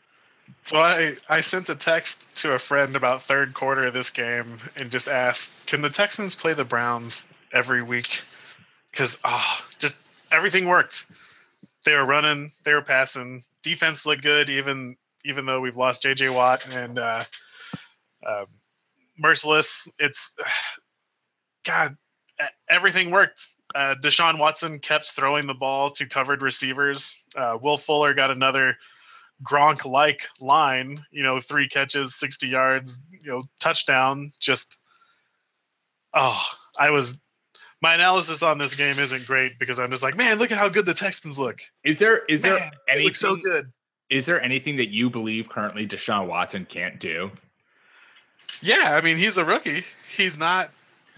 [0.63, 4.57] So I, I sent a text to a friend about third quarter of this game
[4.75, 8.21] and just asked, can the Texans play the Browns every week?
[8.91, 9.97] Because ah, just
[10.31, 11.05] everything worked.
[11.85, 13.43] They were running, they were passing.
[13.63, 14.95] Defense looked good, even
[15.25, 16.29] even though we've lost J.J.
[16.29, 17.23] Watt and uh,
[18.25, 18.45] uh,
[19.21, 19.89] Mercilus.
[19.99, 20.35] It's
[21.65, 21.97] God,
[22.67, 23.47] everything worked.
[23.75, 27.23] Uh, Deshaun Watson kept throwing the ball to covered receivers.
[27.35, 28.77] Uh, Will Fuller got another
[29.43, 34.31] Gronk like line, you know, three catches, 60 yards, you know, touchdown.
[34.39, 34.81] Just,
[36.13, 36.41] oh,
[36.77, 37.21] I was,
[37.81, 40.67] my analysis on this game isn't great because I'm just like, man, look at how
[40.69, 41.61] good the Texans look.
[41.83, 43.65] Is there is there Man, they anything look so good.
[44.09, 47.31] Is there anything that you believe currently Deshaun Watson can't do?
[48.61, 49.83] Yeah, I mean, he's a rookie.
[50.15, 50.71] He's not.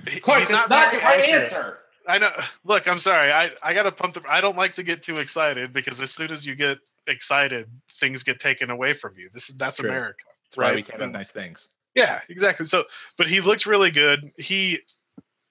[0.08, 1.44] he- Clark, he's that's not not the right accurate.
[1.44, 1.78] answer.
[2.08, 2.32] I know.
[2.66, 3.32] Look, I'm sorry.
[3.32, 4.24] I, I got to pump the.
[4.30, 8.24] I don't like to get too excited because as soon as you get excited, things
[8.24, 9.30] get taken away from you.
[9.34, 9.90] This is that's True.
[9.90, 10.24] America.
[10.46, 11.68] That's why we Right, can't so- have nice things.
[11.96, 12.66] Yeah, exactly.
[12.66, 12.86] So,
[13.18, 14.32] but he looked really good.
[14.38, 14.80] He,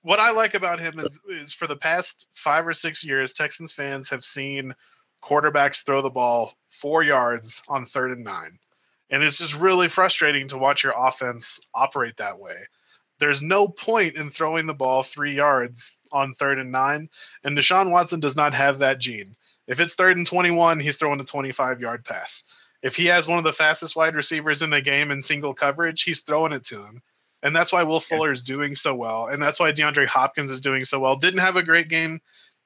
[0.03, 3.73] what I like about him is, is for the past five or six years, Texans
[3.73, 4.75] fans have seen
[5.23, 8.59] quarterbacks throw the ball four yards on third and nine.
[9.11, 12.55] And it's just really frustrating to watch your offense operate that way.
[13.19, 17.11] There's no point in throwing the ball three yards on third and nine.
[17.45, 19.37] And Deshaun Watson does not have that gene.
[19.71, 22.45] If it's third and 21, he's throwing a 25 yard pass.
[22.83, 26.03] If he has one of the fastest wide receivers in the game in single coverage,
[26.03, 27.03] he's throwing it to him.
[27.43, 29.29] And that's why Will Fuller is doing so well.
[29.29, 31.15] And that's why DeAndre Hopkins is doing so well.
[31.15, 32.21] Didn't have a great game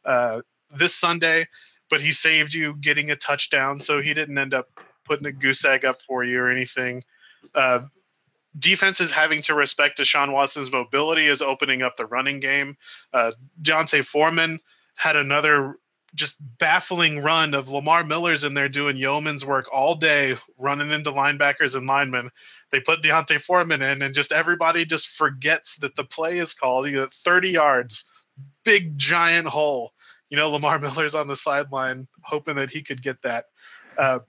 [0.04, 0.40] uh,
[0.74, 1.46] this Sunday,
[1.90, 3.78] but he saved you getting a touchdown.
[3.80, 4.68] So he didn't end up
[5.04, 7.04] putting a goose egg up for you or anything.
[7.54, 7.82] Uh,
[8.58, 12.76] defenses having to respect Deshaun Watson's mobility is opening up the running game.
[13.12, 14.58] Uh, D'Onta Foreman
[14.94, 15.76] had another
[16.14, 21.10] just baffling run of Lamar Miller's in there doing yeoman's work all day, running into
[21.10, 22.30] linebackers and linemen.
[22.70, 26.86] They put D'Onta Foreman in, and just everybody just forgets that the play is called.
[26.86, 28.04] You got 30 yards,
[28.64, 29.92] big giant hole.
[30.28, 33.46] You know, Lamar Miller's on the sideline hoping that he could get that.
[33.98, 34.20] Uh,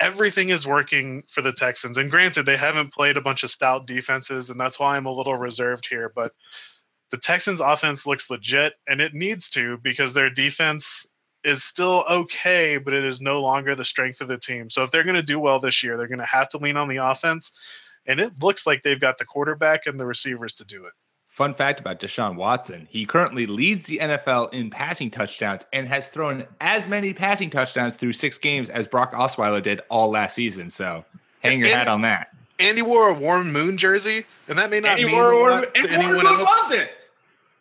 [0.00, 1.98] everything is working for the Texans.
[1.98, 5.12] And granted, they haven't played a bunch of stout defenses, and that's why I'm a
[5.12, 6.10] little reserved here.
[6.14, 6.32] But
[7.10, 11.06] the Texans' offense looks legit, and it needs to because their defense
[11.48, 14.70] is still okay, but it is no longer the strength of the team.
[14.70, 16.76] So if they're going to do well this year, they're going to have to lean
[16.76, 17.52] on the offense.
[18.06, 20.92] And it looks like they've got the quarterback and the receivers to do it.
[21.28, 26.08] Fun fact about Deshaun Watson: he currently leads the NFL in passing touchdowns and has
[26.08, 30.68] thrown as many passing touchdowns through six games as Brock Osweiler did all last season.
[30.70, 31.04] So
[31.40, 32.28] hang your And- hat on that.
[32.58, 35.72] Andy wore a Warren Moon jersey, and that may not he mean wore- a Warren-
[35.74, 36.60] to anyone Moon else.
[36.62, 36.90] loved it.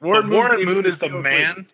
[0.01, 1.67] Warren, Warren Moon is the man.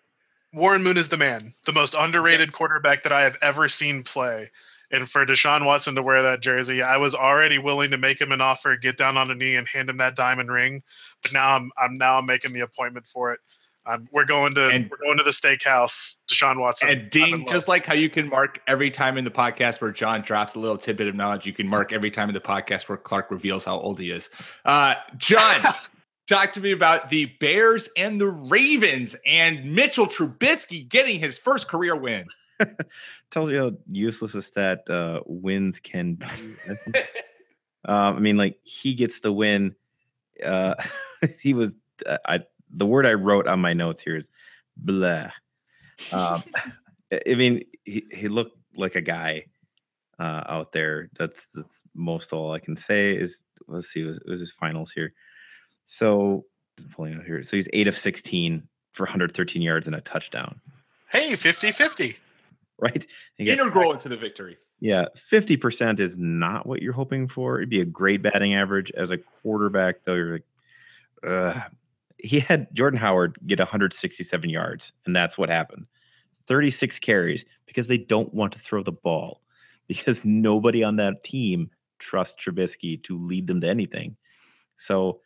[0.53, 4.51] Warren Moon is the man, the most underrated quarterback that I have ever seen play.
[4.91, 8.31] And for Deshaun Watson to wear that jersey, I was already willing to make him
[8.31, 10.83] an offer, get down on a knee, and hand him that diamond ring.
[11.23, 13.39] But now I'm, I'm now making the appointment for it.
[13.85, 16.19] Um, we're going to And- we're going to the steakhouse.
[16.29, 19.81] Deshaun Watson And ding, just like how you can mark every time in the podcast
[19.81, 22.39] where John drops a little tidbit of knowledge, you can mark every time in the
[22.39, 24.29] podcast where Clark reveals how old he is.
[24.63, 25.59] Uh, John,
[26.27, 31.67] talk to me about the Bears and the Ravens and Mitchell Trubisky getting his first
[31.67, 32.25] career win.
[33.31, 36.25] tells you how useless a stat uh, wins can be.
[37.85, 39.75] um, I mean, like he gets the win.
[40.43, 40.75] Uh,
[41.39, 41.73] he was.
[42.05, 44.29] Uh, I the word I wrote on my notes here is
[44.77, 45.29] blah.
[46.11, 46.43] Um,
[47.11, 49.45] I- mean, he he looked like a guy
[50.19, 51.09] uh, out there.
[51.17, 53.15] That's that's most all I can say.
[53.15, 55.13] Is let's see, it was, it was his finals here.
[55.85, 56.45] So
[56.91, 57.43] pulling out here.
[57.43, 60.59] So he's eight of sixteen for 113 yards and a touchdown.
[61.11, 62.15] hey 50-50.
[62.79, 63.05] Right?
[63.37, 64.57] He got- Integral into the victory.
[64.79, 67.57] yeah, 50% is not what you're hoping for.
[67.57, 70.15] It'd be a great batting average as a quarterback, though.
[70.15, 70.43] You're like,
[71.25, 71.61] Ugh.
[72.17, 75.85] he had Jordan Howard get 167 yards, and that's what happened
[76.47, 79.41] 36 carries because they don't want to throw the ball
[79.87, 81.69] because nobody on that team
[81.99, 84.17] trusts Trubisky to lead them to anything.
[84.75, 85.21] So,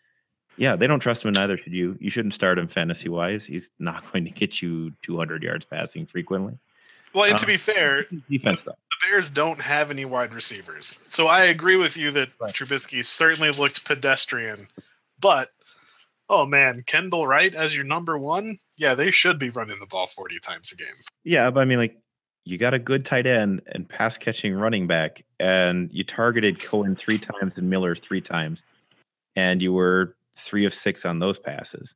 [0.58, 1.98] yeah, they don't trust him, and neither should you.
[2.00, 3.46] You shouldn't start him fantasy wise.
[3.46, 6.58] He's not going to get you 200 yards passing frequently.
[7.14, 8.72] Well, and to Um, be fair, Defense, though.
[8.72, 11.00] the Bears don't have any wide receivers.
[11.08, 12.54] So I agree with you that Right.
[12.54, 14.68] Trubisky certainly looked pedestrian.
[15.20, 15.50] But
[16.30, 18.58] oh man, Kendall Wright as your number one?
[18.76, 20.94] Yeah, they should be running the ball 40 times a game.
[21.24, 21.98] Yeah, but I mean, like,
[22.44, 26.96] you got a good tight end and pass catching running back, and you targeted Cohen
[26.96, 28.64] three times and Miller three times,
[29.36, 31.96] and you were three of six on those passes.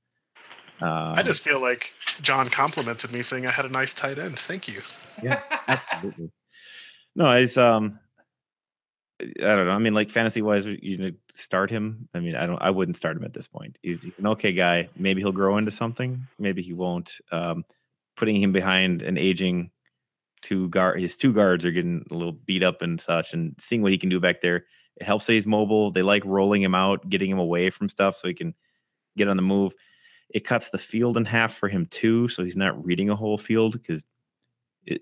[0.82, 4.39] Um, I just feel like John complimented me saying I had a nice tight end.
[4.39, 4.82] Thank you.
[5.22, 6.32] yeah, absolutely.
[7.16, 8.00] No, it's um,
[9.22, 9.72] I don't know.
[9.72, 12.08] I mean, like fantasy wise, you start him.
[12.14, 12.62] I mean, I don't.
[12.62, 13.78] I wouldn't start him at this point.
[13.84, 14.89] He's he's an okay guy.
[14.98, 16.28] Maybe he'll grow into something.
[16.39, 17.20] Maybe he won't.
[17.32, 17.64] Um,
[18.18, 19.72] putting him behind an aging
[20.42, 23.82] two guard, his two guards are getting a little beat up and such, and seeing
[23.82, 24.66] what he can do back there.
[24.98, 25.92] It helps that he's mobile.
[25.92, 28.54] They like rolling him out, getting him away from stuff so he can
[29.18, 29.74] get on the move.
[30.30, 33.38] It cuts the field in half for him too, so he's not reading a whole
[33.38, 34.06] field because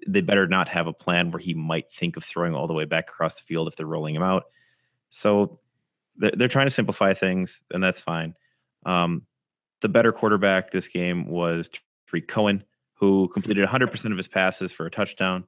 [0.07, 2.85] they better not have a plan where he might think of throwing all the way
[2.85, 4.45] back across the field if they're rolling him out.
[5.09, 5.59] So
[6.17, 8.35] they're, they're trying to simplify things, and that's fine.
[8.85, 9.25] Um,
[9.81, 11.69] the better quarterback this game was
[12.11, 12.63] Tariq Cohen,
[12.93, 15.45] who completed 100% of his passes for a touchdown.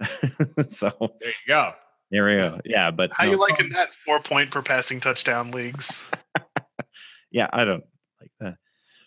[0.66, 1.72] so There you go.
[2.14, 2.60] There we go.
[2.64, 6.08] Yeah, but How no, you liking that four point per passing touchdown leagues?
[7.32, 7.82] yeah, I don't
[8.20, 8.54] like that.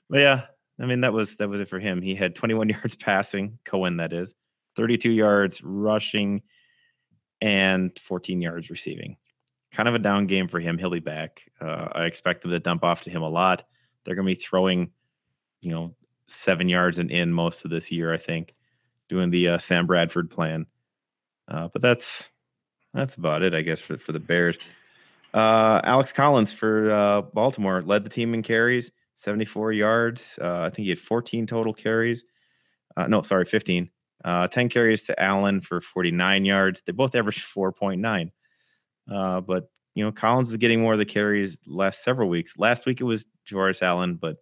[0.10, 0.41] But yeah,
[0.82, 2.01] I mean that was that was it for him.
[2.01, 4.36] He had 21 yards passing, Cohen that is,
[4.76, 6.41] 32 yards rushing,
[7.39, 9.16] and 14 yards receiving.
[9.72, 10.78] Kind of a down game for him.
[10.78, 11.49] He'll be back.
[11.62, 13.64] Uh, I expect them to dump off to him a lot.
[14.03, 14.91] They're going to be throwing,
[15.62, 15.95] you know,
[16.28, 18.14] seven yards and in most of this year.
[18.14, 18.53] I think,
[19.08, 20.66] doing the uh, Sam Bradford plan.
[21.47, 22.32] Uh, but that's
[22.98, 24.58] that's about it, I guess, for for the Bears.
[25.34, 30.39] Uh, Alex Collins for uh, Baltimore led the team in carries, 74 yards.
[30.41, 32.24] Uh, I think he had 14 total carries.
[32.95, 33.89] Uh, no, sorry, 15.
[34.26, 36.82] Uh, 10 carries to Allen for 49 yards.
[36.82, 38.32] They both averaged 4.9.
[39.12, 42.58] Uh, but, you know, Collins is getting more of the carries last several weeks.
[42.58, 44.38] Last week it was Javorius Allen, but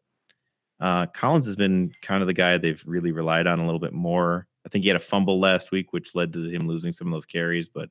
[1.14, 4.48] Collins has been kind of the guy they've really relied on a little bit more.
[4.66, 7.14] I think he had a fumble last week, which led to him losing some of
[7.14, 7.90] those carries, but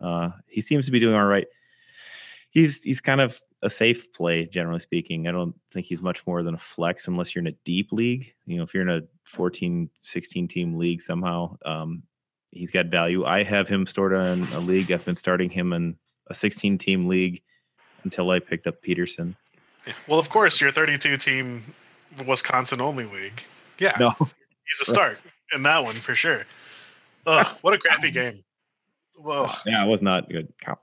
[0.00, 1.46] uh, he seems to be doing all right
[2.50, 5.26] he's he's kind of a safe play generally speaking.
[5.26, 8.32] I don't think he's much more than a flex unless you're in a deep league.
[8.46, 12.04] You know, if you're in a 14, 16 team league somehow, um,
[12.52, 13.24] he's got value.
[13.24, 14.92] I have him stored on a league.
[14.92, 15.96] I've been starting him in
[16.28, 17.42] a 16 team league
[18.04, 19.34] until I picked up Peterson.
[20.06, 21.62] Well, of course, your 32 team
[22.26, 23.42] Wisconsin only league.
[23.78, 25.20] Yeah, No, he's a start
[25.52, 26.44] in that one for sure.
[27.26, 28.44] Ugh, what a crappy game.
[29.18, 29.48] Whoa.
[29.66, 30.52] yeah, it was not good.
[30.64, 30.80] Col-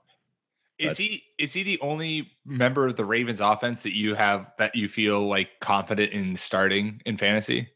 [0.78, 4.52] Is But- he is he the only member of the Ravens offense that you have
[4.58, 7.68] that you feel like confident in starting in fantasy?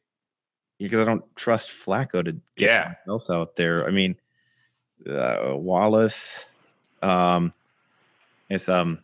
[0.79, 2.95] Because I don't trust Flacco to get Yeah.
[3.07, 3.87] else out there.
[3.87, 4.17] I mean,
[5.09, 6.45] uh, Wallace,
[7.03, 7.53] um,
[8.49, 8.99] it's um,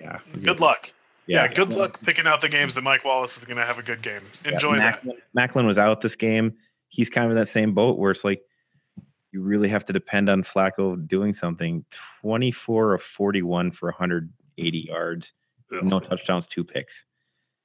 [0.00, 0.92] yeah, Good luck.
[1.26, 3.78] Yeah, Yeah, good luck picking out the games that Mike Wallace is going to have
[3.78, 4.22] a good game.
[4.44, 5.02] Yeah, Enjoy that.
[5.02, 6.54] Maclin, Maclin was out this game.
[6.88, 8.42] He's kind of in that same boat where it's like
[9.36, 11.84] you really have to depend on Flacco doing something.
[12.22, 15.34] 24 of 41 for 180 yards,
[15.70, 17.04] no touchdowns, two picks.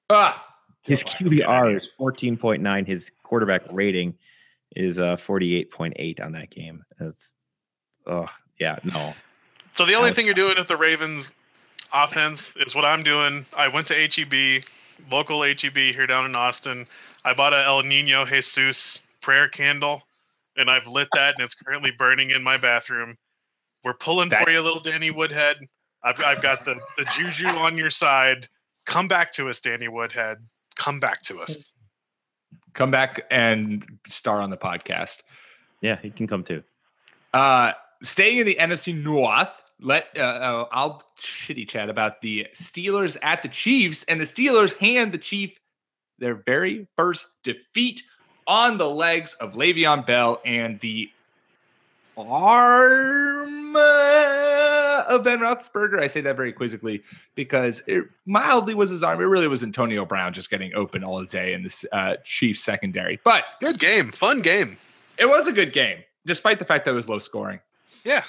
[0.10, 0.46] Ah,
[0.82, 1.78] His Get outta QBR here.
[1.78, 2.86] is 14.9.
[2.86, 4.18] His quarterback rating
[4.76, 6.84] is uh 48.8 on that game.
[7.00, 7.36] That's
[8.06, 8.28] oh
[8.60, 9.14] yeah, no.
[9.76, 11.34] So the only thing you're doing with the Ravens
[11.94, 13.46] offense is what I'm doing.
[13.56, 14.64] I went to HEB,
[15.10, 16.86] local HEB here down in Austin.
[17.24, 20.04] I bought a El Nino Jesus prayer candle,
[20.62, 23.18] and I've lit that, and it's currently burning in my bathroom.
[23.84, 25.58] We're pulling That- for you, little Danny Woodhead.
[26.04, 28.48] I've, I've got the, the juju on your side.
[28.86, 30.38] Come back to us, Danny Woodhead.
[30.76, 31.74] Come back to us.
[32.74, 35.18] come back and star on the podcast.
[35.82, 36.64] Yeah, he can come too.
[37.34, 39.50] Uh, staying in the NFC North,
[39.80, 44.76] let uh, uh, I'll shitty chat about the Steelers at the Chiefs, and the Steelers
[44.78, 45.58] hand the Chief
[46.20, 48.04] their very first defeat
[48.52, 51.10] on the legs of Le'Veon Bell and the
[52.18, 56.02] arm uh, of Ben Roethlisberger.
[56.02, 57.02] I say that very quizzically
[57.36, 59.22] because it mildly was his arm.
[59.22, 63.22] It really was Antonio Brown just getting open all day in this uh, Chiefs secondary,
[63.24, 64.12] but Good game.
[64.12, 64.76] Fun game.
[65.18, 67.62] it was a good game, despite the fact that it was low scoring.
[68.04, 68.24] Yeah.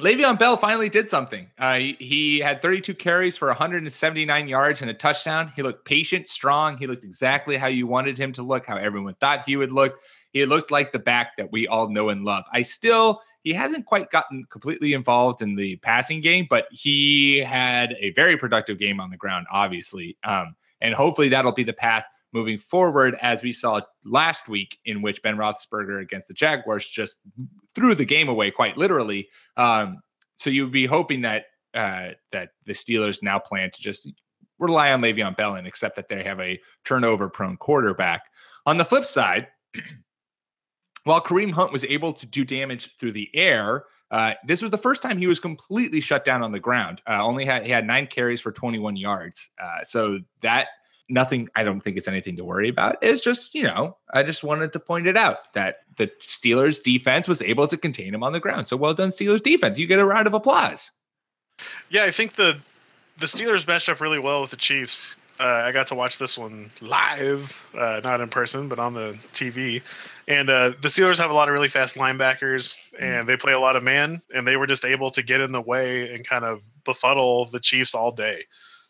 [0.00, 1.48] Le'Veon Bell finally did something.
[1.58, 5.52] Uh, he, had 32 carries for 179 yards and a touchdown.
[5.54, 6.76] He looked patient, strong.
[6.76, 10.00] He looked exactly how you wanted him to look, how everyone thought he would look.
[10.32, 12.44] He looked like the back that we all know and love.
[12.52, 17.94] I still, he hasn't quite gotten completely involved in the passing game, but he had
[18.00, 20.16] a very productive game on the ground, obviously.
[20.24, 25.02] Um, and hopefully that'll be the path moving forward, as we saw last week, in
[25.02, 27.16] which Ben Roethlisberger against the Jaguars just
[27.74, 29.28] threw the game away, quite literally.
[29.56, 30.00] Um,
[30.36, 34.08] so you'd be hoping that uh, that the Steelers now plan to just
[34.58, 38.22] rely on Le'Veon Bell and accept that they have a turnover-prone quarterback.
[38.66, 39.48] On the flip side,
[41.04, 44.78] while Kareem Hunt was able to do damage through the air, uh, this was the
[44.78, 47.00] first time he was completely shut down on the ground.
[47.08, 49.48] Uh, only had he had nine carries for 21 yards.
[49.60, 50.68] Uh, so that
[51.08, 51.48] nothing.
[51.54, 52.96] I don't think it's anything to worry about.
[53.02, 57.28] It's just you know I just wanted to point it out that the Steelers defense
[57.28, 58.68] was able to contain him on the ground.
[58.68, 59.78] So well done, Steelers defense.
[59.78, 60.90] You get a round of applause.
[61.90, 62.58] Yeah, I think the
[63.18, 65.20] the Steelers matched up really well with the Chiefs.
[65.38, 69.18] Uh, I got to watch this one live, uh, not in person, but on the
[69.32, 69.82] TV.
[70.28, 73.58] And uh, the Steelers have a lot of really fast linebackers, and they play a
[73.58, 76.44] lot of man, and they were just able to get in the way and kind
[76.44, 78.44] of befuddle the Chiefs all day.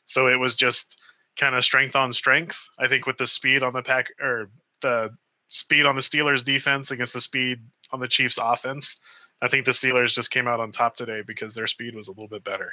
[0.06, 1.01] So it was just
[1.39, 2.68] kind of strength on strength.
[2.78, 5.11] I think with the speed on the pack or the
[5.49, 7.59] speed on the Steelers defense against the speed
[7.93, 9.01] on the Chiefs offense.
[9.41, 12.12] I think the Steelers just came out on top today because their speed was a
[12.12, 12.72] little bit better.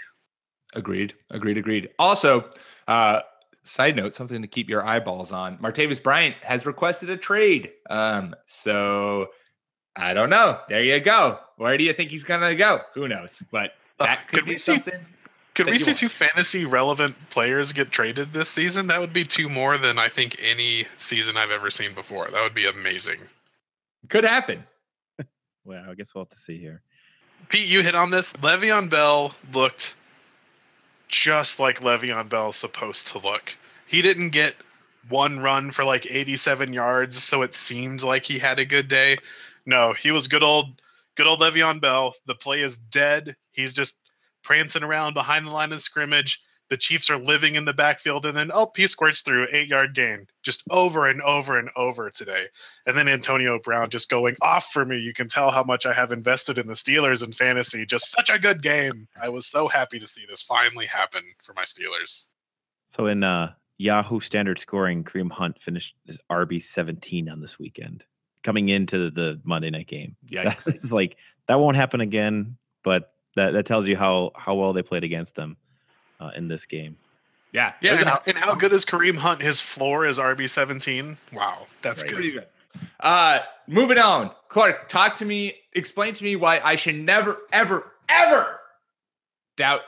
[0.76, 1.14] Agreed.
[1.32, 1.58] Agreed.
[1.58, 1.90] Agreed.
[1.98, 2.50] Also,
[2.88, 3.22] uh,
[3.64, 5.58] side note, something to keep your eyeballs on.
[5.58, 7.72] Martavis Bryant has requested a trade.
[7.90, 9.28] Um, so
[9.96, 10.60] I don't know.
[10.70, 11.40] There you go.
[11.58, 12.82] Where do you think he's gonna go?
[12.94, 13.42] Who knows?
[13.52, 15.06] But Uh, that could, could be something.
[15.66, 16.00] Could we see want.
[16.00, 18.88] two fantasy relevant players get traded this season?
[18.88, 22.30] That would be two more than I think any season I've ever seen before.
[22.30, 23.20] That would be amazing.
[24.08, 24.64] Could happen.
[25.66, 26.82] Well, I guess we'll have to see here.
[27.50, 28.34] Pete, you hit on this.
[28.34, 29.96] Le'Veon Bell looked
[31.10, 33.56] just like Le'Veon Bell's supposed to look.
[33.86, 34.56] He didn't get
[35.10, 39.18] one run for like 87 yards, so it seemed like he had a good day.
[39.66, 40.82] No, he was good old,
[41.16, 42.16] good old Le'Veon Bell.
[42.26, 43.36] The play is dead.
[43.52, 43.99] He's just
[44.44, 46.42] prancing around behind the line of scrimmage.
[46.70, 49.96] The Chiefs are living in the backfield, and then oh, he squirts through eight yard
[49.96, 52.46] gain just over and over and over today.
[52.86, 55.00] And then Antonio Brown just going off for me.
[55.00, 57.88] You can tell how much I have invested in the Steelers in fantasy.
[57.88, 59.08] Just such a good game.
[59.20, 62.26] I was so happy to see this finally happen for my Steelers.
[62.86, 68.04] So in uh, Yahoo standard scoring, Kareem Hunt finished his RB 17 on this weekend,
[68.44, 70.16] coming into the Monday night game.
[70.28, 71.18] Yeah, That's like
[71.48, 75.36] that won't happen again, but that, that tells you how how well they played against
[75.36, 75.58] them
[76.20, 76.96] uh, in this game.
[77.52, 77.74] Yeah.
[77.82, 79.42] Yeah, and, a- how- and how good is Kareem Hunt?
[79.42, 81.18] His floor is RB seventeen.
[81.34, 82.10] Wow, that's Right.
[82.10, 82.16] good.
[82.16, 82.46] Pretty good.
[83.00, 84.32] Uh, moving on.
[84.50, 85.56] Clark, talk to me.
[85.74, 88.60] Explain to me why I should never, ever, ever
[89.58, 89.82] doubt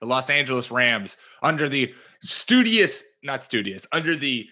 [0.00, 4.46] the Los Angeles Rams under the studious, not studious, under the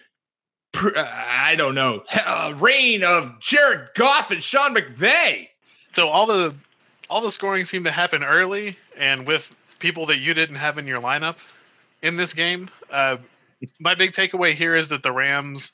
[0.75, 5.47] uh, I don't know uh, reign of Jared Goff and Sean McVay.
[5.93, 6.55] So all the
[7.09, 10.87] all the scoring seemed to happen early, and with people that you didn't have in
[10.87, 11.37] your lineup
[12.01, 12.69] in this game.
[12.89, 13.17] Uh,
[13.79, 15.71] my big takeaway here is that the Rams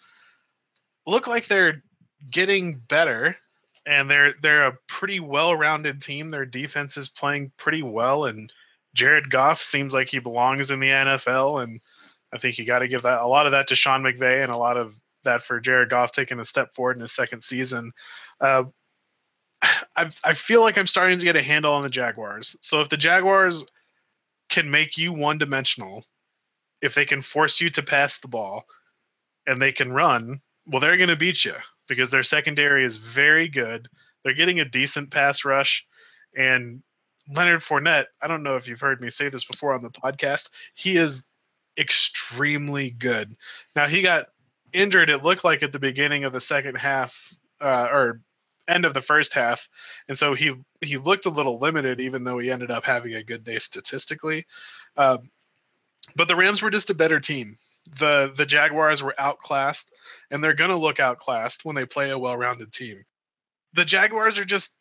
[1.05, 1.83] look like they're
[2.31, 3.37] getting better,
[3.85, 6.29] and they're they're a pretty well-rounded team.
[6.29, 8.51] Their defense is playing pretty well, and
[8.93, 11.79] Jared Goff seems like he belongs in the NFL, and
[12.33, 14.51] I think you got to give that a lot of that to Sean McVay, and
[14.51, 17.91] a lot of that for Jared Goff taking a step forward in his second season.
[18.39, 18.65] Uh,
[19.95, 22.57] I I feel like I'm starting to get a handle on the Jaguars.
[22.61, 23.65] So if the Jaguars
[24.49, 26.03] can make you one dimensional,
[26.81, 28.65] if they can force you to pass the ball
[29.45, 31.53] and they can run, well, they're going to beat you
[31.87, 33.87] because their secondary is very good.
[34.23, 35.85] They're getting a decent pass rush.
[36.35, 36.81] And
[37.27, 40.49] Leonard Fournette, I don't know if you've heard me say this before on the podcast,
[40.73, 41.25] he is
[41.77, 43.35] extremely good.
[43.75, 44.27] Now, he got
[44.73, 48.21] injured, it looked like at the beginning of the second half, uh, or
[48.69, 49.67] end of the first half,
[50.07, 53.23] and so he he looked a little limited, even though he ended up having a
[53.23, 54.45] good day statistically.
[54.95, 55.29] Um,
[56.15, 57.57] but the Rams were just a better team.
[57.99, 59.93] the The Jaguars were outclassed,
[60.31, 63.03] and they're going to look outclassed when they play a well-rounded team.
[63.73, 64.75] The Jaguars are just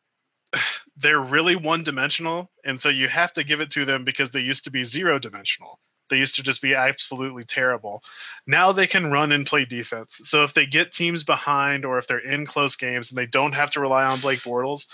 [0.97, 4.65] they're really one-dimensional, and so you have to give it to them because they used
[4.65, 5.79] to be zero-dimensional.
[6.09, 8.03] They used to just be absolutely terrible.
[8.47, 10.21] Now they can run and play defense.
[10.25, 13.55] So if they get teams behind or if they're in close games and they don't
[13.55, 14.87] have to rely on Blake Bortles,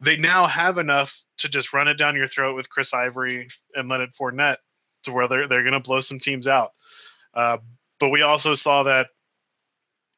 [0.00, 3.88] they now have enough to just run it down your throat with Chris Ivory and
[3.88, 4.58] Leonard Fournette
[5.04, 6.72] to where they're they're going to blow some teams out.
[7.32, 7.58] Uh,
[8.00, 9.08] but we also saw that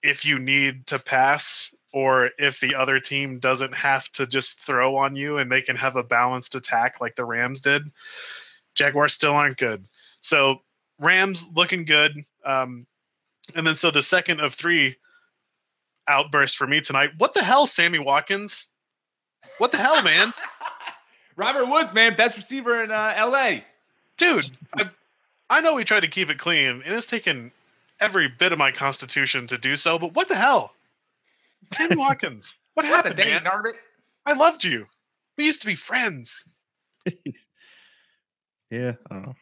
[0.03, 4.97] if you need to pass or if the other team doesn't have to just throw
[4.97, 7.83] on you and they can have a balanced attack like the Rams did,
[8.75, 9.85] Jaguars still aren't good.
[10.27, 10.63] So
[10.99, 12.25] Rams looking good.
[12.45, 12.87] Um,
[13.55, 14.97] and then so the second of three
[16.09, 17.11] outbursts for me tonight.
[17.19, 18.71] What the hell, Sammy Watkins?
[19.59, 20.33] What the hell, man?
[21.37, 23.65] Robert Woods, man, best receiver in uh, L.A.
[24.17, 24.91] Dude, I,
[25.51, 27.53] I know we tried to keep it clean, and it's taken
[28.01, 30.73] every bit of my constitution to do so, but what the hell?
[31.73, 32.61] Sammy Watkins.
[32.75, 33.45] What What happened, dang man?
[33.45, 33.75] Narbit?
[34.25, 34.87] I loved you.
[35.37, 36.53] We used to be friends.
[38.71, 39.37] Yeah, I don't know.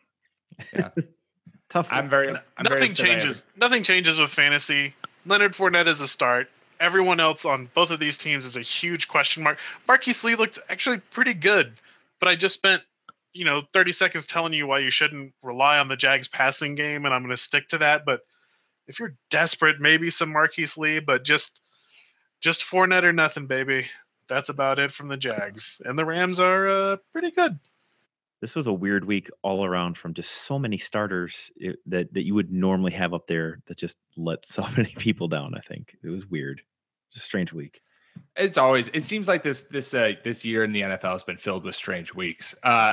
[0.73, 0.91] Yeah.
[1.71, 1.89] Tough.
[1.91, 2.29] I'm very.
[2.29, 3.45] I'm Nothing upset I ever- changes.
[3.57, 4.95] Nothing changes with fantasy.
[5.27, 6.49] Leonard Fournette is a start.
[6.81, 9.59] Everyone else on both of these teams is a huge question mark.
[9.89, 11.73] Marquise Lee looked actually pretty good,
[12.21, 12.83] but I just spent,
[13.33, 17.07] you know, 30 seconds telling you why you shouldn't rely on the Jags passing game,
[17.07, 18.05] and I'm going to stick to that.
[18.05, 18.21] But
[18.87, 21.61] if you're desperate, maybe some Marquise Lee, but just,
[22.41, 23.87] just Fournette or nothing, baby.
[24.29, 27.59] That's about it from the Jags, and the Rams are uh, pretty good.
[28.45, 32.24] This was a weird week all around from just so many starters i- that that
[32.26, 35.55] you would normally have up there that just let so many people down.
[35.57, 36.61] I think it was weird.
[37.11, 37.80] It's a strange week.
[38.36, 38.88] It's always.
[38.92, 41.74] It seems like this this uh, this year in the NFL has been filled with
[41.74, 42.55] strange weeks.
[42.62, 42.92] Uh,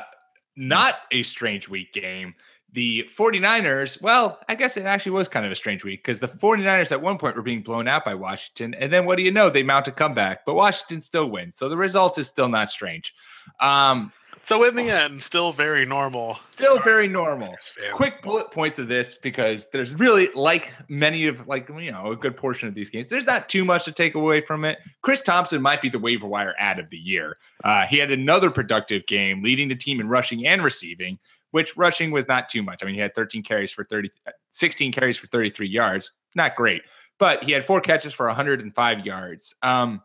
[0.56, 2.34] not a strange week game.
[2.74, 6.28] the 49ers, well, I guess it actually was kind of a strange week because the
[6.28, 8.74] 49ers at one point were being blown out by Washington.
[8.76, 9.50] And then what do you know?
[9.50, 11.58] They mount a comeback, but Washington still wins.
[11.58, 13.14] So the result is still not strange.
[13.60, 14.12] Um,
[14.46, 16.38] So in the end, still very normal.
[16.52, 17.56] still Sorry, very normal.
[17.94, 22.16] Quick bullet points of this because there's really like many of like you know a
[22.16, 23.08] good portion of these games.
[23.08, 24.80] There's not too much to take away from it.
[25.04, 27.38] Chris Thompson might be the waiver wire ad of the year.
[27.64, 31.20] Uh, he had another productive game, leading the team in rushing and receiving.
[31.52, 32.82] Which rushing was not too much.
[32.82, 34.10] I mean, he had 13 carries for 30,
[34.52, 36.10] 16 carries for 33 yards.
[36.34, 36.82] Not great,
[37.20, 39.54] but he had four catches for 105 yards.
[39.62, 40.02] Um,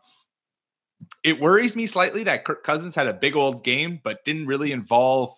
[1.23, 4.71] it worries me slightly that Kirk Cousins had a big old game, but didn't really
[4.71, 5.31] involve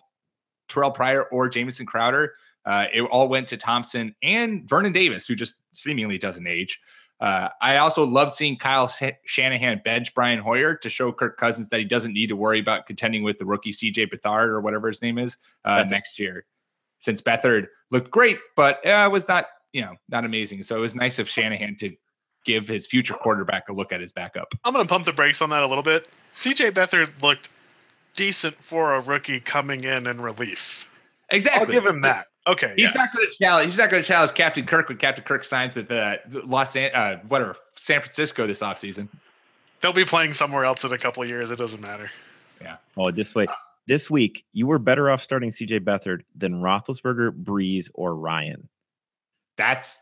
[0.68, 2.34] Terrelle Pryor or Jamison Crowder.
[2.64, 6.80] Uh, it all went to Thompson and Vernon Davis, who just seemingly doesn't age.
[7.20, 11.68] Uh, I also love seeing Kyle Sh- Shanahan bench Brian Hoyer to show Kirk Cousins
[11.68, 14.88] that he doesn't need to worry about contending with the rookie CJ Beathard or whatever
[14.88, 16.46] his name is uh, next year.
[17.00, 20.62] Since Beathard looked great, but uh, was not, you know, not amazing.
[20.62, 21.94] So it was nice of Shanahan to
[22.44, 24.54] give his future quarterback a look at his backup.
[24.64, 26.08] I'm going to pump the brakes on that a little bit.
[26.32, 27.50] CJ Beathard looked
[28.14, 30.88] decent for a rookie coming in in relief.
[31.30, 31.60] Exactly.
[31.60, 32.26] I'll give him that.
[32.46, 32.72] Okay.
[32.76, 32.92] He's yeah.
[32.96, 33.66] not going to challenge.
[33.66, 36.74] He's not going to challenge Captain Kirk when Captain Kirk signs with the the Los
[36.74, 39.08] An- uh, whatever San Francisco this offseason.
[39.80, 41.50] They'll be playing somewhere else in a couple of years.
[41.50, 42.10] It doesn't matter.
[42.60, 42.76] Yeah.
[42.96, 43.46] Oh, this way.
[43.86, 48.68] This week, you were better off starting CJ Beathard than Roethlisberger, Brees, or Ryan.
[49.60, 50.00] That's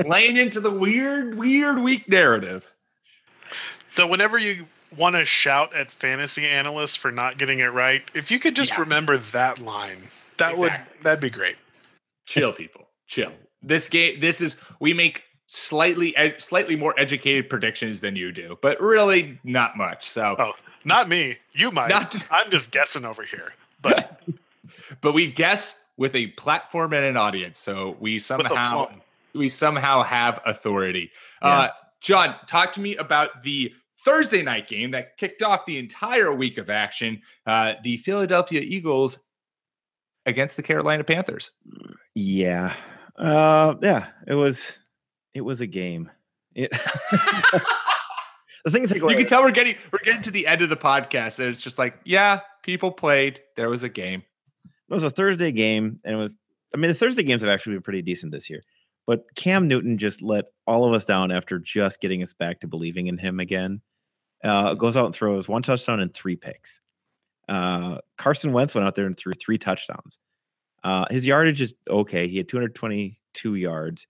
[0.00, 2.66] playing into the weird, weird weak narrative.
[3.88, 8.28] So whenever you want to shout at fantasy analysts for not getting it right, if
[8.32, 8.80] you could just Yeah.
[8.80, 9.98] remember that line,
[10.38, 10.58] that Exactly.
[10.60, 11.54] would that'd be great.
[12.26, 12.88] Chill, people.
[13.06, 13.32] Chill.
[13.62, 14.18] This game.
[14.18, 19.38] This is we make slightly ed- slightly more educated predictions than you do, but really
[19.44, 20.08] not much.
[20.10, 20.54] So, Oh,
[20.84, 21.36] not me.
[21.52, 21.88] You might.
[21.90, 23.54] Not- I'm just guessing over here.
[23.80, 24.20] But
[25.00, 27.58] but we guess with a platform and an audience.
[27.58, 28.88] So we somehow
[29.34, 31.10] we somehow have authority.
[31.42, 31.48] Yeah.
[31.48, 31.68] Uh,
[32.00, 33.72] John, talk to me about the
[34.04, 37.20] Thursday night game that kicked off the entire week of action.
[37.46, 39.18] Uh, the Philadelphia Eagles
[40.26, 41.52] against the Carolina Panthers.
[42.14, 42.74] Yeah.
[43.16, 44.76] Uh yeah, it was
[45.34, 46.10] it was a game.
[46.54, 46.70] It,
[48.64, 50.62] the thing to take away You can tell we're getting we're getting to the end
[50.62, 53.40] of the podcast, and it's just like, yeah, people played.
[53.56, 54.22] There was a game.
[54.88, 56.36] It was a Thursday game, and it was.
[56.74, 58.62] I mean, the Thursday games have actually been pretty decent this year,
[59.06, 62.68] but Cam Newton just let all of us down after just getting us back to
[62.68, 63.80] believing in him again.
[64.44, 66.80] Uh, goes out and throws one touchdown and three picks.
[67.48, 70.18] Uh, Carson Wentz went out there and threw three touchdowns.
[70.84, 72.28] Uh, his yardage is okay.
[72.28, 74.06] He had 222 yards,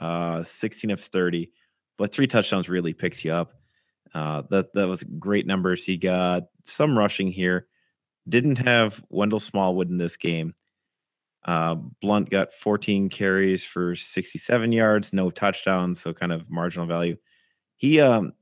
[0.00, 1.50] uh, 16 of 30,
[1.96, 3.52] but three touchdowns really picks you up.
[4.14, 5.84] Uh, that that was great numbers.
[5.84, 7.67] He got some rushing here.
[8.28, 10.54] Didn't have Wendell Smallwood in this game.
[11.44, 17.16] Uh, Blount got 14 carries for 67 yards, no touchdowns, so kind of marginal value.
[17.76, 18.32] He um,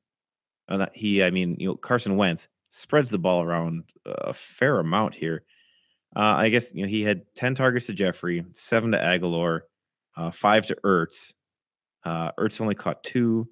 [0.69, 5.15] uh, he I mean you know Carson Wentz spreads the ball around a fair amount
[5.15, 5.45] here.
[6.17, 9.61] Uh, I guess you know he had 10 targets to Jeffery, seven to Agholor,
[10.17, 11.35] uh, five to Ertz.
[12.05, 13.49] Uh, Ertz only caught two,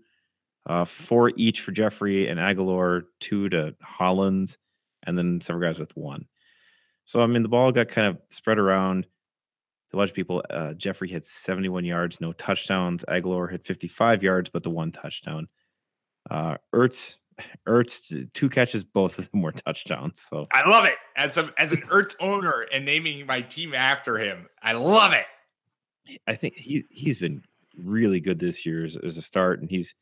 [0.67, 4.57] uh, four each for Jeffery and Agholor, two to Hollins,
[5.05, 6.27] and then several guys with one.
[7.07, 9.09] So I mean the ball got kind of spread around to
[9.95, 10.43] a bunch of people.
[10.51, 13.05] Uh, Jeffery had 71 yards, no touchdowns.
[13.09, 15.49] Agholor had 55 yards, but the one touchdown.
[16.31, 17.19] Uh, Ertz,
[17.69, 20.23] Ertz, two catches, both of them were touchdowns.
[20.23, 24.19] So I love it as a as an Ertz owner and naming my team after
[24.19, 24.47] him.
[24.63, 25.27] I love it.
[26.27, 27.43] I think he he's been
[27.77, 29.95] really good this year as, as a start, and he's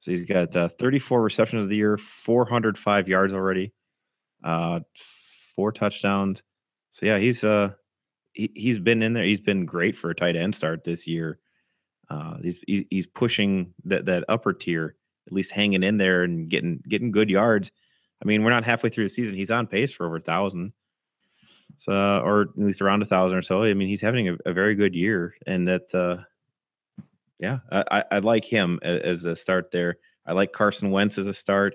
[0.00, 3.72] so he's got uh, 34 receptions of the year, 405 yards already,
[4.44, 4.80] uh,
[5.54, 6.42] four touchdowns.
[6.90, 7.72] So yeah, he's uh
[8.32, 9.24] he, he's been in there.
[9.24, 11.38] He's been great for a tight end start this year.
[12.08, 14.94] Uh, he's he's pushing that that upper tier,
[15.26, 17.70] at least hanging in there and getting getting good yards.
[18.22, 19.34] I mean, we're not halfway through the season.
[19.34, 20.72] He's on pace for over a thousand.
[21.78, 23.62] So, or at least around a thousand or so.
[23.62, 26.22] I mean, he's having a, a very good year, and that's uh,
[27.38, 29.96] yeah, I, I, I like him as, as a start there.
[30.24, 31.74] I like Carson Wentz as a start.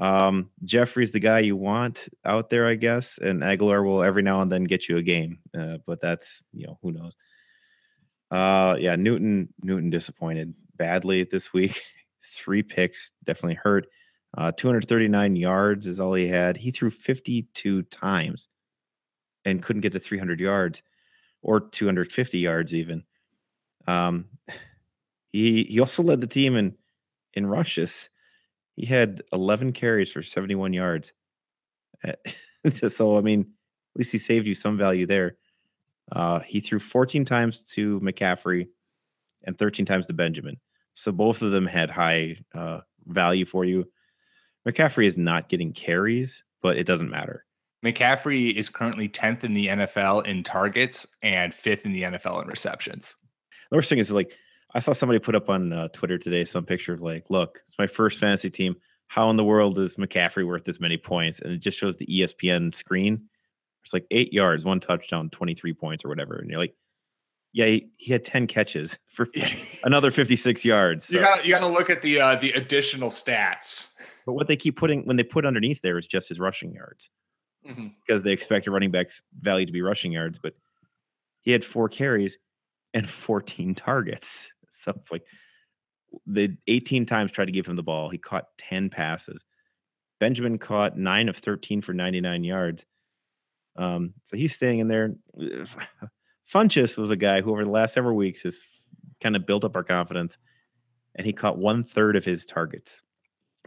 [0.00, 4.40] Um, Jeffery's the guy you want out there, I guess, and Agholor will every now
[4.40, 7.14] and then get you a game, uh, but that's you know who knows.
[8.30, 11.82] Uh, yeah, Newton Newton disappointed badly this week.
[12.34, 13.88] Three picks definitely hurt.
[14.38, 16.56] Uh, 239 yards is all he had.
[16.56, 18.48] He threw 52 times
[19.44, 20.82] and couldn't get to 300 yards
[21.42, 23.02] or 250 yards even.
[23.86, 24.26] Um,
[25.32, 26.74] he he also led the team in
[27.34, 28.08] in rushes.
[28.80, 31.12] He had 11 carries for 71 yards.
[32.02, 35.36] Uh, so I mean, at least he saved you some value there.
[36.12, 38.68] Uh, he threw 14 times to McCaffrey
[39.44, 40.58] and 13 times to Benjamin.
[40.94, 43.86] So both of them had high uh, value for you.
[44.68, 47.44] McCaffrey is not getting carries, but it doesn't matter.
[47.84, 52.48] McCaffrey is currently 10th in the NFL in targets and fifth in the NFL in
[52.48, 53.16] receptions.
[53.70, 54.36] The worst thing is like
[54.74, 57.78] I saw somebody put up on uh, Twitter today some picture of like, look, it's
[57.78, 58.76] my first fantasy team.
[59.08, 61.40] How in the world is McCaffrey worth this many points?
[61.40, 63.22] And it just shows the ESPN screen.
[63.82, 66.36] It's like eight yards, one touchdown, 23 points or whatever.
[66.36, 66.74] And you're like,
[67.52, 69.26] yeah, he, he had 10 catches for
[69.82, 71.10] another 56 yards.
[71.10, 73.90] You So- got you got to look at the uh, the additional stats.
[74.24, 77.10] but what they keep putting when they put underneath there is just his rushing yards
[78.06, 80.38] because they expect a running back's value to be rushing yards.
[80.38, 80.54] But
[81.42, 82.38] he had four carries
[82.94, 84.52] and 14 targets.
[84.82, 85.24] So it's like
[86.26, 88.08] they 18 times tried to give him the ball.
[88.08, 89.44] He caught 10 passes.
[90.18, 92.84] Benjamin caught nine of 13 for 99 yards.
[93.76, 95.14] Um, so he's staying in there.
[96.52, 98.58] Funchess was a guy who over the last several weeks has
[99.20, 100.36] kind of built up our confidence,
[101.14, 103.02] and he caught one third of his targets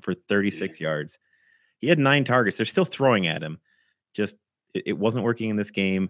[0.02, 1.18] for 36 yards.
[1.80, 2.58] He had nine targets.
[2.58, 3.60] They're still throwing at him.
[4.14, 4.36] Just
[4.74, 6.10] it, it wasn't working in this game.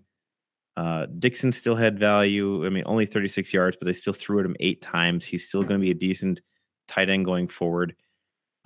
[0.75, 2.65] Uh, Dixon still had value.
[2.65, 5.25] I mean, only 36 yards, but they still threw at him eight times.
[5.25, 6.41] He's still going to be a decent
[6.87, 7.95] tight end going forward.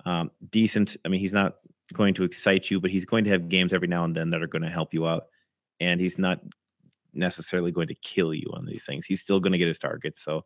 [0.04, 0.96] Um, decent.
[1.04, 1.56] I mean, he's not
[1.92, 4.42] going to excite you, but he's going to have games every now and then that
[4.42, 5.24] are going to help you out.
[5.80, 6.40] And he's not
[7.12, 9.06] necessarily going to kill you on these things.
[9.06, 10.22] He's still going to get his targets.
[10.22, 10.44] So,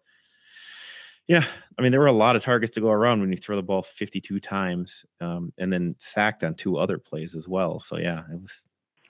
[1.28, 1.44] yeah,
[1.78, 3.62] I mean, there were a lot of targets to go around when you throw the
[3.62, 7.78] ball 52 times um, and then sacked on two other plays as well.
[7.78, 8.66] So, yeah, it was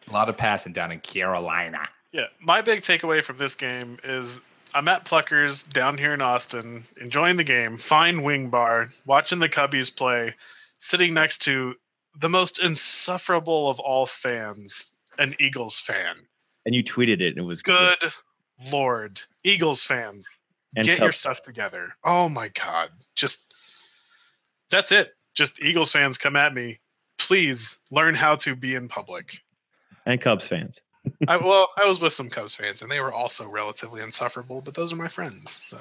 [0.09, 1.89] A lot of passing down in Carolina.
[2.13, 4.41] Yeah, my big takeaway from this game is
[4.75, 9.49] I'm at Pluckers down here in Austin, enjoying the game, fine wing bar, watching the
[9.49, 10.35] Cubbies play,
[10.79, 11.75] sitting next to
[12.19, 16.17] the most insufferable of all fans, an Eagles fan.
[16.67, 18.05] and you tweeted it and it was Good
[18.71, 20.39] lord, Eagles fans,
[20.77, 21.95] And get your stuff together.
[22.05, 23.55] Oh my god, just
[24.71, 25.15] that's it.
[25.35, 26.79] Just Eagles fans come at me.
[27.19, 29.39] Please learn how to be in public.
[30.05, 30.81] and Cubs fans.
[31.29, 34.61] I, well, I was with some Cubs fans, and they were also relatively insufferable.
[34.63, 35.79] But those are my friends, so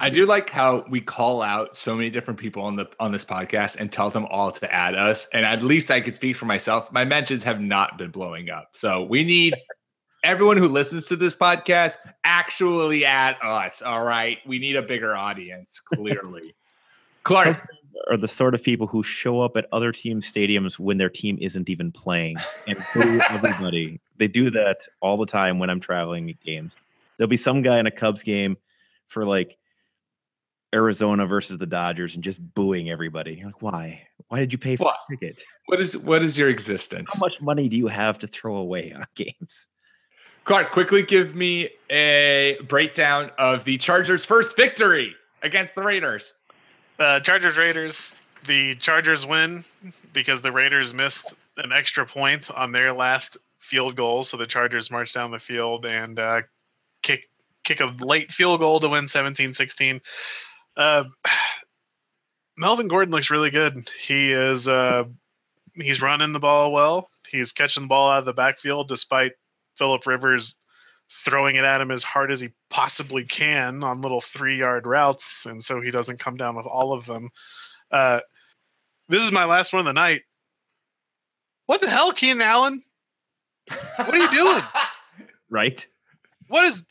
[0.00, 3.24] I do like how we call out so many different people on the on this
[3.24, 5.26] podcast and tell them all to add us.
[5.32, 6.92] And at least I can speak for myself.
[6.92, 8.70] My mentions have not been blowing up.
[8.74, 9.56] So we need
[10.24, 13.82] everyone who listens to this podcast actually add us.
[13.82, 14.38] All right.
[14.46, 16.54] We need a bigger audience, clearly.
[17.24, 17.68] Clark,
[18.08, 21.36] Are the sort of people who show up at other team stadiums when their team
[21.40, 22.36] isn't even playing
[22.66, 24.00] and boo everybody.
[24.18, 26.76] They do that all the time when I'm traveling games.
[27.16, 28.56] There'll be some guy in a Cubs game
[29.06, 29.56] for like
[30.74, 33.34] Arizona versus the Dodgers and just booing everybody.
[33.34, 34.02] You're like, why?
[34.28, 34.94] Why did you pay for Why?
[35.08, 35.42] a ticket?
[35.66, 37.08] what is what is your existence?
[37.14, 39.66] How much money do you have to throw away on games?
[40.44, 46.34] Clark, quickly give me a breakdown of the Chargers' first victory against the Raiders.
[46.98, 48.16] uh, Chargers Raiders.
[48.46, 49.64] The Chargers win
[50.12, 54.90] because the Raiders missed an extra point on their last field goal, so the Chargers
[54.90, 56.42] march down the field and uh,
[57.02, 57.28] kick
[57.64, 60.00] kick a late field goal to win 17-16.
[60.76, 61.04] Uh,
[62.56, 63.88] Melvin Gordon looks really good.
[64.00, 65.04] He is uh,
[65.74, 67.08] he's running the ball well.
[67.28, 69.32] He's catching the ball out of the backfield despite
[69.76, 70.56] Philip Rivers
[71.10, 75.46] throwing it at him as hard as he possibly can on little three yard routes,
[75.46, 77.30] and so he doesn't come down with all of them.
[77.90, 78.20] Uh,
[79.08, 80.22] this is my last one of the night.
[81.66, 82.82] What the hell, Keenan Allen?
[83.96, 84.62] What are you doing?
[85.50, 85.86] Right?
[86.48, 86.84] What is?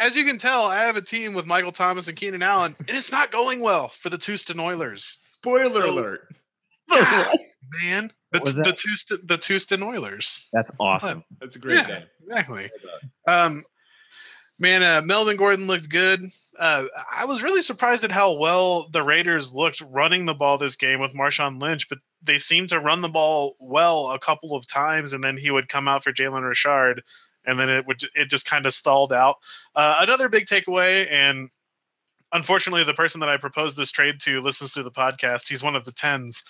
[0.00, 2.90] As you can tell, I have a team with Michael Thomas and Keenan Allen, and
[2.90, 5.04] it's not going well for the Houston Oilers.
[5.20, 6.34] Spoiler So- alert.
[6.90, 7.36] God,
[7.82, 8.80] man, the, What was the that?
[8.80, 10.48] Houston the Houston Oilers.
[10.52, 11.22] That's awesome.
[11.40, 11.86] That's a great Yeah.
[11.86, 12.02] name.
[12.26, 12.70] Exactly.
[13.28, 13.64] Um,
[14.58, 16.24] man, uh, Melvin Gordon looked good.
[16.58, 20.74] Uh, I was really surprised at how well the Raiders looked running the ball this
[20.76, 24.66] game with Marshawn Lynch, but they seemed to run the ball well a couple of
[24.66, 27.02] times, and then he would come out for Jalen Richard,
[27.44, 29.36] and then it would it just kind of stalled out.
[29.74, 31.50] Uh, another big takeaway, and
[32.32, 35.48] unfortunately, the person that I proposed this trade to listens to the podcast.
[35.48, 36.44] He's one of the tens.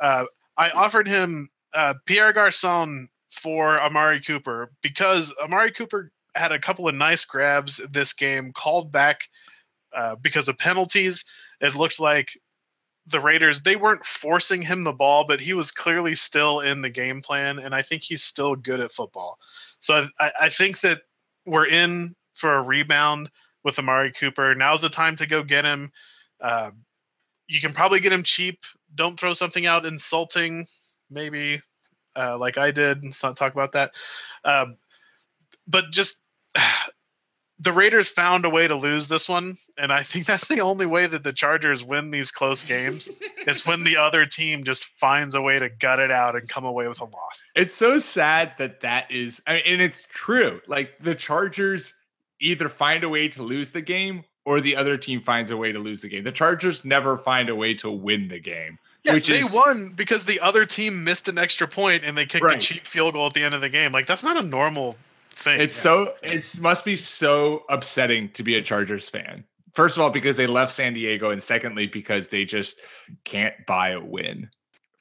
[0.00, 0.24] Uh,
[0.56, 6.88] I offered him uh, Pierre Garcon for Amari Cooper because Amari Cooper had a couple
[6.88, 9.28] of nice grabs this game, called back
[9.94, 11.24] uh, because of penalties.
[11.60, 12.38] It looked like
[13.08, 16.90] the Raiders they weren't forcing him the ball, but he was clearly still in the
[16.90, 19.38] game plan, and I think he's still good at football.
[19.80, 21.02] So I, I think that
[21.46, 23.30] we're in for a rebound
[23.64, 24.54] with Amari Cooper.
[24.54, 25.90] Now's the time to go get him.
[26.40, 26.70] Uh,
[27.48, 28.60] you can probably get him cheap.
[28.94, 30.66] Don't throw something out insulting,
[31.10, 31.60] maybe
[32.16, 33.02] uh, like I did.
[33.02, 33.92] Let's not talk about that.
[34.44, 34.76] Um,
[35.66, 36.20] but just
[37.60, 40.86] the Raiders found a way to lose this one, and I think that's the only
[40.86, 43.08] way that the Chargers win these close games
[43.46, 46.64] is when the other team just finds a way to gut it out and come
[46.64, 47.50] away with a loss.
[47.56, 50.60] It's so sad that that is, I mean, and it's true.
[50.66, 51.94] Like the Chargers
[52.40, 55.72] either find a way to lose the game or the other team finds a way
[55.72, 56.24] to lose the game.
[56.24, 58.78] The Chargers never find a way to win the game.
[59.04, 62.26] Yeah, which they is, won because the other team missed an extra point and they
[62.26, 63.92] kicked a cheap field goal at the end of the game.
[63.92, 64.96] Like that's not a normal
[65.38, 65.60] thing.
[65.60, 69.44] It's so it must be so upsetting to be a Chargers fan.
[69.74, 72.80] First of all, because they left San Diego, and secondly, because they just
[73.24, 74.50] can't buy a win.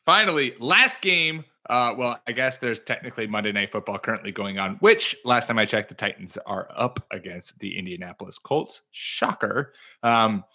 [0.06, 1.44] Finally, last game.
[1.70, 5.60] Uh, well, I guess there's technically Monday Night Football currently going on, which last time
[5.60, 8.84] I checked, the Titans are up against the Indianapolis Colts.
[8.92, 9.74] Shocker.
[10.02, 10.46] Um,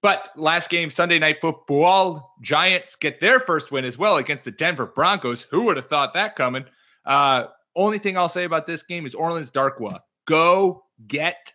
[0.00, 4.50] but last game, Sunday Night Football, Giants get their first win as well against the
[4.50, 5.42] Denver Broncos.
[5.42, 6.64] Who would have thought that coming?
[7.04, 7.44] Uh,
[7.76, 10.00] only thing I'll say about this game is Orleans Darkwa.
[10.26, 11.52] Go get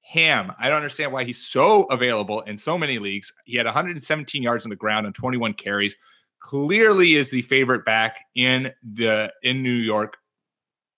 [0.00, 0.52] him.
[0.58, 3.32] I don't understand why he's so available in so many leagues.
[3.44, 5.96] He had 117 yards on the ground and 21 carries.
[6.38, 10.16] Clearly is the favorite back in the in New York.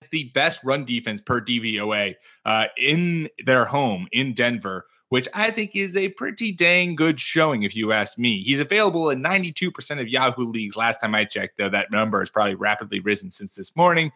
[0.01, 2.15] It's the best run defense per DVOA
[2.45, 7.63] uh, in their home in Denver, which I think is a pretty dang good showing,
[7.63, 8.41] if you ask me.
[8.43, 10.75] He's available in 92% of Yahoo leagues.
[10.75, 14.11] Last time I checked, though, that number has probably rapidly risen since this morning.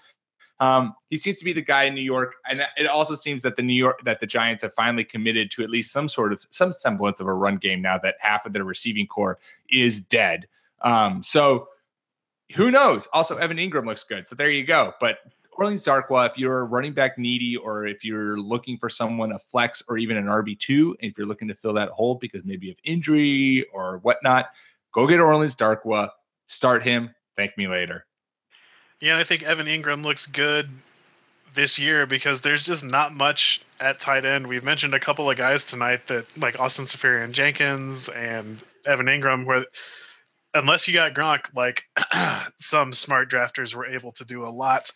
[0.60, 3.56] Um, he seems to be the guy in New York, and it also seems that
[3.56, 6.46] the New York that the Giants have finally committed to at least some sort of
[6.52, 9.40] some semblance of a run game now that half of their receiving corps
[9.70, 10.48] is dead.
[10.82, 11.68] Um, so
[12.56, 13.08] who knows?
[13.14, 14.94] Also, Evan Engram looks good, so there you go.
[15.00, 15.18] But
[15.58, 19.84] Orleans Darkwa, if you're running back needy, or if you're looking for someone a flex
[19.88, 22.78] or even an RB two, if you're looking to fill that hole because maybe of
[22.84, 24.48] injury or whatnot,
[24.92, 26.10] go get Orleans Darkwa,
[26.48, 27.14] start him.
[27.36, 28.06] Thank me later.
[29.00, 30.70] Yeah, I think Evan Engram looks good
[31.54, 34.48] this year because there's just not much at tight end.
[34.48, 39.46] We've mentioned a couple of guys tonight that like Austin Seferian Jenkins and Evan Engram,
[39.46, 39.66] where
[40.54, 41.84] unless you got Gronk, like
[42.58, 44.92] some smart drafters were able to do a lot.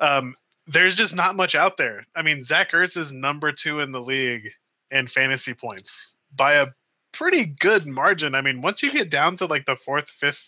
[0.00, 0.34] Um,
[0.66, 2.06] there's just not much out there.
[2.14, 4.48] I mean, Zach Ertz is number two in the league
[4.90, 6.68] in fantasy points by a
[7.12, 8.34] pretty good margin.
[8.34, 10.46] I mean, once you get down to like the fourth, fifth,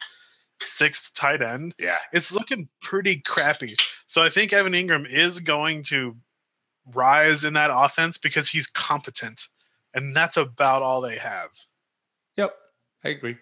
[0.60, 1.98] sixth tight end, Yeah.
[2.12, 3.74] it's looking pretty crappy.
[4.06, 6.16] So I think Evan Engram is going to
[6.94, 9.48] rise in that offense because he's competent.
[9.94, 11.48] And that's about all they have.
[12.36, 12.54] Yep,
[13.04, 13.36] I agree.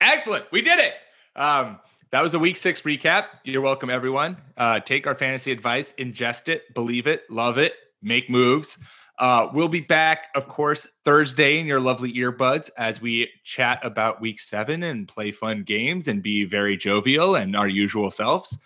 [0.00, 0.50] Excellent.
[0.52, 0.94] We did it.
[1.36, 1.78] Um,
[2.14, 3.24] that was the week six recap.
[3.42, 4.36] You're welcome, everyone.
[4.56, 8.78] Uh, take our fantasy advice, ingest it, believe it, love it, make moves.
[9.18, 14.20] Uh, we'll be back, of course, Thursday in your lovely earbuds as we chat about
[14.20, 18.56] week seven and play fun games and be very jovial and our usual selves.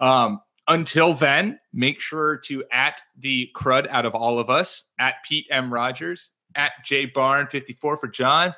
[0.00, 5.14] Um, until then, make sure to at the crud out of all of us, at
[5.26, 5.72] Pete M.
[5.72, 8.54] Rogers, at J Barn 54 for John,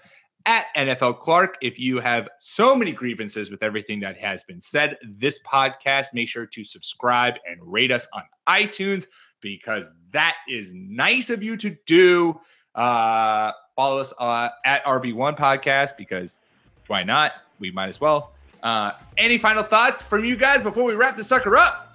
[0.47, 1.57] at NFL Clark.
[1.61, 6.29] If you have so many grievances with everything that has been said, this podcast, make
[6.29, 9.07] sure to subscribe and rate us on iTunes
[9.41, 12.41] because that is nice of you to do.
[12.75, 16.39] Uh, follow us uh, at RB1 Podcast because
[16.87, 17.33] why not?
[17.59, 18.33] We might as well.
[18.63, 21.90] Uh, any final thoughts from you guys before we wrap the sucker up?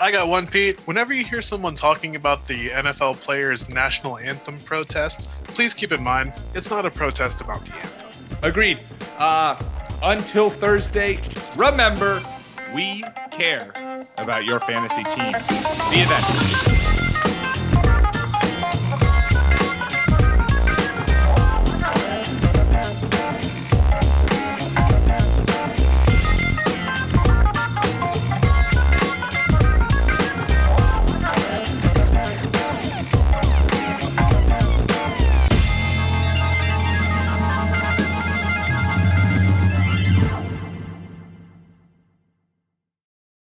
[0.00, 0.78] I got one, Pete.
[0.86, 6.02] Whenever you hear someone talking about the NFL players' national anthem protest, please keep in
[6.02, 8.10] mind it's not a protest about the anthem.
[8.42, 8.78] Agreed.
[9.18, 9.60] Uh,
[10.02, 11.20] until Thursday,
[11.56, 12.20] remember,
[12.74, 15.34] we care about your fantasy team.
[15.90, 16.73] See you then.